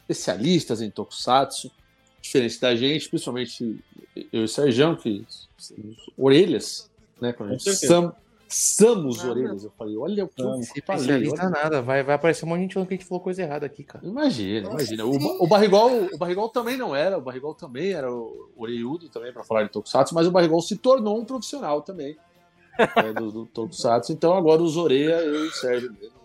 [0.00, 1.70] especialistas em Tokusatsu,
[2.20, 3.84] diferente da gente, principalmente
[4.32, 5.24] eu e o Sérgio, que
[5.56, 6.90] somos orelhas,
[7.20, 7.32] né?
[7.32, 8.12] Quando a gente Com
[8.48, 8.92] certeza.
[8.92, 11.28] sam, somos Ah, orelhas, eu falei, olha o que eu falei.
[11.28, 13.42] olha- nada, vai, vai aparecer um monte de gente falando que a gente falou coisa
[13.42, 14.06] errada aqui, cara.
[14.06, 15.04] Imagina, imagina.
[15.04, 19.32] O, o, Barrigol, o Barrigol também não era, o Barrigol também era o Oreiudo também
[19.32, 22.16] para falar de Tokusatsu, mas o Barrigol se tornou um profissional também
[22.96, 24.12] é, do, do Tokusatsu.
[24.12, 26.16] Então agora os Oreia, eu e o Sérgio mesmo.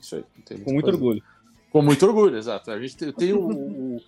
[0.00, 0.24] Isso aí.
[0.36, 0.96] não tem Com muito fazer.
[0.96, 1.22] orgulho.
[1.70, 2.70] Com muito orgulho, exato.
[2.70, 3.46] A gente tem, tem o,
[3.96, 4.00] o-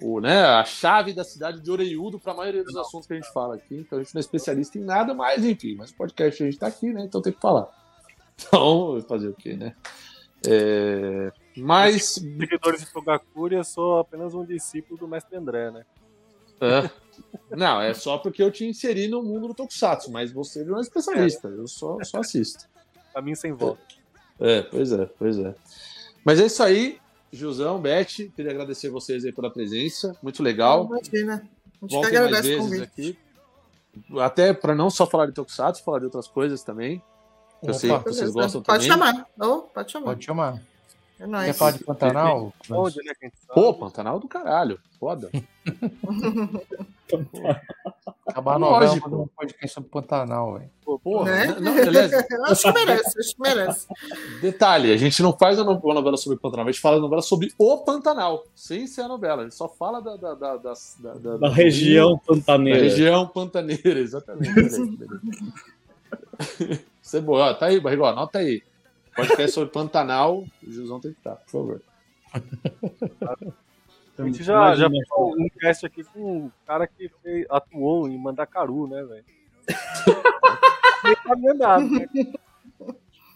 [0.00, 3.16] o, né, a chave da cidade de Oreiudo para a maioria dos assuntos que a
[3.16, 3.76] gente fala aqui.
[3.76, 6.54] Então a gente não é especialista em nada, mas enfim, mas o podcast a gente
[6.54, 7.02] está aqui, né?
[7.04, 7.68] Então tem que falar.
[8.34, 9.74] Então, fazer o quê, né?
[10.46, 15.84] É, mas Seguidores de Togakuri, eu sou apenas um discípulo do Mestre André, né?
[16.60, 16.90] É.
[17.56, 20.80] Não, é só porque eu te inseri no mundo do Tokusatsu, mas você não é
[20.80, 22.68] especialista, eu só, só assisto.
[23.12, 23.82] Caminho sem volta.
[24.40, 25.54] É, pois é, pois é.
[26.24, 26.98] Mas é isso aí,
[27.32, 28.04] Gilzão, Beth,
[28.36, 30.86] queria agradecer vocês aí pela presença, muito legal.
[30.86, 31.34] Imagina.
[31.34, 32.82] A gente Voltem mais agradece o vezes convite.
[32.82, 33.18] aqui.
[34.20, 37.02] Até para não só falar de Tokusatsu, falar de outras coisas também.
[37.62, 38.32] Eu Opa, sei que vocês Beleza.
[38.32, 39.04] gostam Pode também.
[39.12, 39.26] chamar.
[39.40, 40.04] Oh, pode chamar.
[40.06, 40.62] Pode chamar.
[41.22, 41.56] É Quer nóis.
[41.56, 42.52] falar de Pantanal?
[42.70, 43.12] Onde, né?
[43.54, 45.30] Pô, Pantanal do caralho, foda.
[48.26, 50.70] Acabar a novela um podcast sobre Pantanal, velho.
[51.04, 51.56] Porra, Né?
[51.60, 53.86] não, aliás, Eu acho que merece, acho que merece.
[54.40, 57.52] Detalhe, a gente não faz uma novela sobre Pantanal, a gente fala a novela sobre
[57.58, 59.42] o Pantanal, sem ser a novela.
[59.42, 62.80] A gente só fala da, da, da, da, da, da- Da região da pantaneira.
[62.82, 64.50] região pantaneira, exatamente.
[67.02, 67.54] Isso é boa.
[67.54, 68.62] Tá aí, Barrigol, anota aí.
[69.14, 71.82] Podcast sobre Pantanal, o Gilzão tem que estar, por favor.
[74.18, 78.18] A gente já, já fez um cast aqui com um cara que fez- atuou em
[78.18, 79.24] Mandacaru, né, velho?
[81.04, 82.08] Nem sabia nada, né?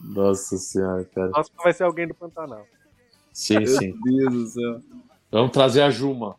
[0.00, 1.30] Nossa senhora, cara.
[1.30, 2.64] Nossa, vai ser alguém do Pantanal.
[3.32, 3.94] Sim, sim.
[4.04, 4.80] Meu Deus do céu.
[5.30, 6.36] Vamos trazer a Juma.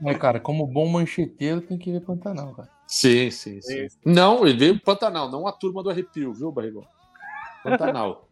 [0.00, 2.68] Mas, cara, como bom mancheteiro, tem que ver Pantanal, cara.
[2.86, 3.88] Sim, sim, sim.
[4.04, 6.86] Não, ele veio Pantanal, não a turma do arrepio, viu, Barrigol?
[7.70, 8.28] Pantanal.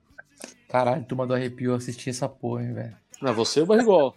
[0.69, 2.97] Caralho, turma do arrepio, eu assisti essa porra, hein, velho.
[3.23, 4.15] Não, você e o Barrigol.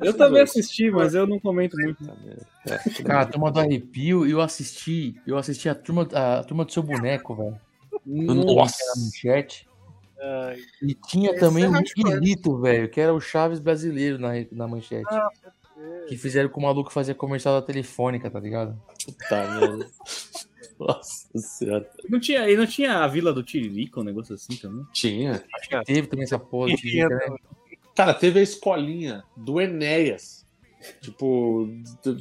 [0.00, 0.50] Eu também dois.
[0.50, 2.02] assisti, mas eu não comento muito.
[2.66, 6.72] É, Cara, a turma do arrepio, eu assisti, eu assisti a turma, a turma do
[6.72, 7.60] seu boneco, velho.
[8.06, 8.78] Nossa.
[8.96, 9.68] Na manchete.
[10.20, 11.72] Ai, E tinha Esse também é o.
[11.72, 15.04] Miguelito, velho, que era o Chaves brasileiro na, na manchete.
[15.10, 15.28] Ah,
[16.08, 18.80] Que fizeram com o maluco fazer comercial da telefônica, tá ligado?
[19.28, 19.86] Tá, merda.
[20.80, 21.88] Nossa senhora.
[22.08, 24.84] Não tinha, e não tinha a Vila do Tiririca, um negócio assim também?
[24.92, 25.42] Tinha.
[25.84, 26.74] Teve também essa porra.
[26.76, 27.36] Tinha né?
[27.94, 30.44] Cara, teve a escolinha do Enéas.
[31.00, 31.66] Tipo,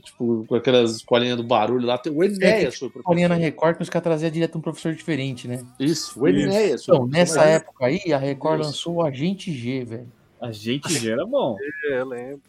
[0.03, 1.97] tipo, com aquelas escolinhas do barulho lá.
[1.97, 3.35] Tem o Enéas foi o Escolinha na.
[3.35, 5.65] Record que os caras traziam direto um professor diferente, né?
[5.79, 6.85] Isso, o Enéas.
[6.85, 8.69] foi o Então, nessa época aí, a Record Isso.
[8.69, 10.11] lançou o Agente G, velho.
[10.39, 11.57] A gente já era bom.
[11.89, 12.41] É, eu lembro.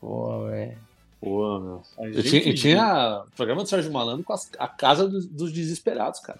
[0.00, 0.89] Pô, velho.
[1.20, 1.82] Pô, meu.
[2.08, 5.52] E gente tinha, tinha o programa do Sérgio Malandro com as- a casa dos, dos
[5.52, 6.38] desesperados, cara.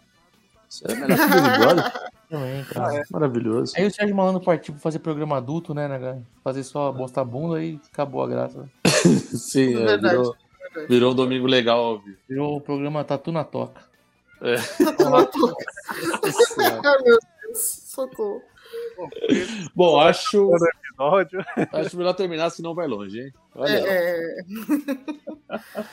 [0.68, 1.92] Isso era melhor que o Big Brother.
[2.30, 3.02] Também, cara.
[3.10, 3.74] Maravilhoso.
[3.76, 6.22] Aí o Sérgio Malandro partiu pra fazer programa adulto, né, né?
[6.42, 8.66] Fazer só mostrar a bunda e acabou a graça.
[9.36, 10.16] Sim, é, Verdade.
[10.16, 10.36] virou,
[10.88, 12.16] virou um domingo legal ao vivo.
[12.28, 13.82] Virou o programa Tatu na Toca.
[14.44, 14.56] Ai,
[17.04, 18.40] meu Deus, socorro.
[19.74, 20.50] Bom, acho,
[21.72, 23.32] acho melhor terminar, senão vai longe, hein?
[23.54, 24.44] Olha, É, é,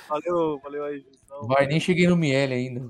[0.10, 1.48] Valeu, valeu aí, Gilson.
[1.48, 2.82] Vai, nem cheguei no Miele ainda.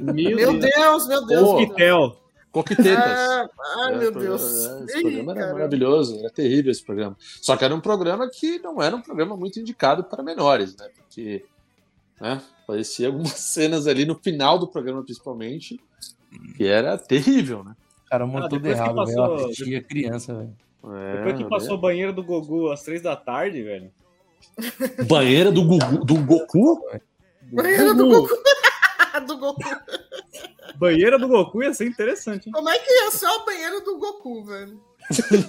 [0.00, 1.28] Meu, meu Deus, meu Deus.
[1.28, 1.50] Deus.
[1.50, 2.18] Coquetel.
[2.50, 2.96] Coquetetas.
[3.18, 3.48] Ah,
[3.84, 4.42] ai, É, meu Deus.
[4.42, 5.58] programa- é, Esse Ih, programa era caramba.
[5.58, 7.16] maravilhoso, era terrível esse programa.
[7.18, 10.88] Só que era um programa que não era um programa muito indicado para menores, né?
[10.96, 11.44] Porque
[12.20, 15.80] né, parecia algumas cenas ali no final do programa, principalmente,
[16.56, 17.74] que era terrível, né?
[18.12, 18.96] Cara, muito Ah, tudo errado, velho.
[19.06, 20.52] passou- Eu assistia criança, velho.
[20.84, 23.90] É, Depois que passou o banheiro do Gogu às três da tarde, velho.
[25.00, 25.04] né?
[25.08, 26.78] Banheira do, Gugu- do Goku?
[27.50, 28.20] Banheiro do Gugu.
[28.28, 28.34] Goku.
[29.26, 29.60] do Goku.
[30.76, 32.52] Banheira do Goku ia ser interessante, hein?
[32.52, 34.78] Como é que ia ser o banheiro do Goku, velho?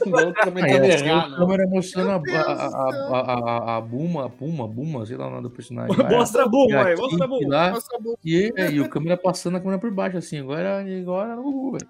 [0.05, 1.37] Não, também tá errado, não.
[1.39, 5.29] câmera mostrando a, a, a, a, a, a Buma, a Puma, Buma, sei lá o
[5.29, 5.95] nome do personagem.
[6.09, 8.17] Mostra a Buma, a aí, mostra a Buma.
[8.23, 10.39] e, é, e o câmera passando a câmera por baixo, assim.
[10.39, 11.89] Agora, agora no Gugu, velho.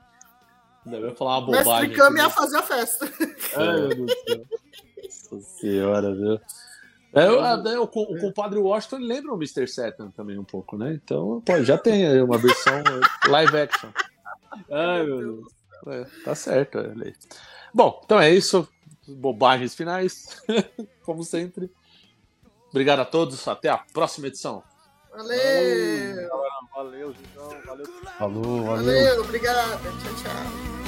[0.85, 1.95] Ainda vai falar uma Mestre bobagem.
[1.95, 3.13] Kami aqui, ia fazer a festa.
[3.55, 4.45] Ai, meu Deus do céu.
[5.31, 6.39] Nossa senhora, viu?
[7.13, 9.67] É, o, é, o, o compadre Washington lembra o Mr.
[9.67, 10.93] Satan também um pouco, né?
[10.93, 12.81] Então, pô, já tem aí uma versão
[13.29, 13.89] live action.
[14.71, 15.53] Ai, meu Deus.
[15.87, 17.13] É, tá certo, olha aí.
[17.73, 18.67] Bom, então é isso.
[19.07, 20.41] Bobagens finais,
[21.03, 21.71] como sempre.
[22.69, 24.63] Obrigado a todos, até a próxima edição.
[25.11, 26.29] Valeu.
[26.29, 26.39] Valeu,
[26.91, 27.61] Gilson.
[27.65, 27.85] Valeu.
[28.17, 28.85] Falou, valeu.
[28.85, 29.77] Valeu, obrigada.
[29.77, 30.82] Tchau, tchau.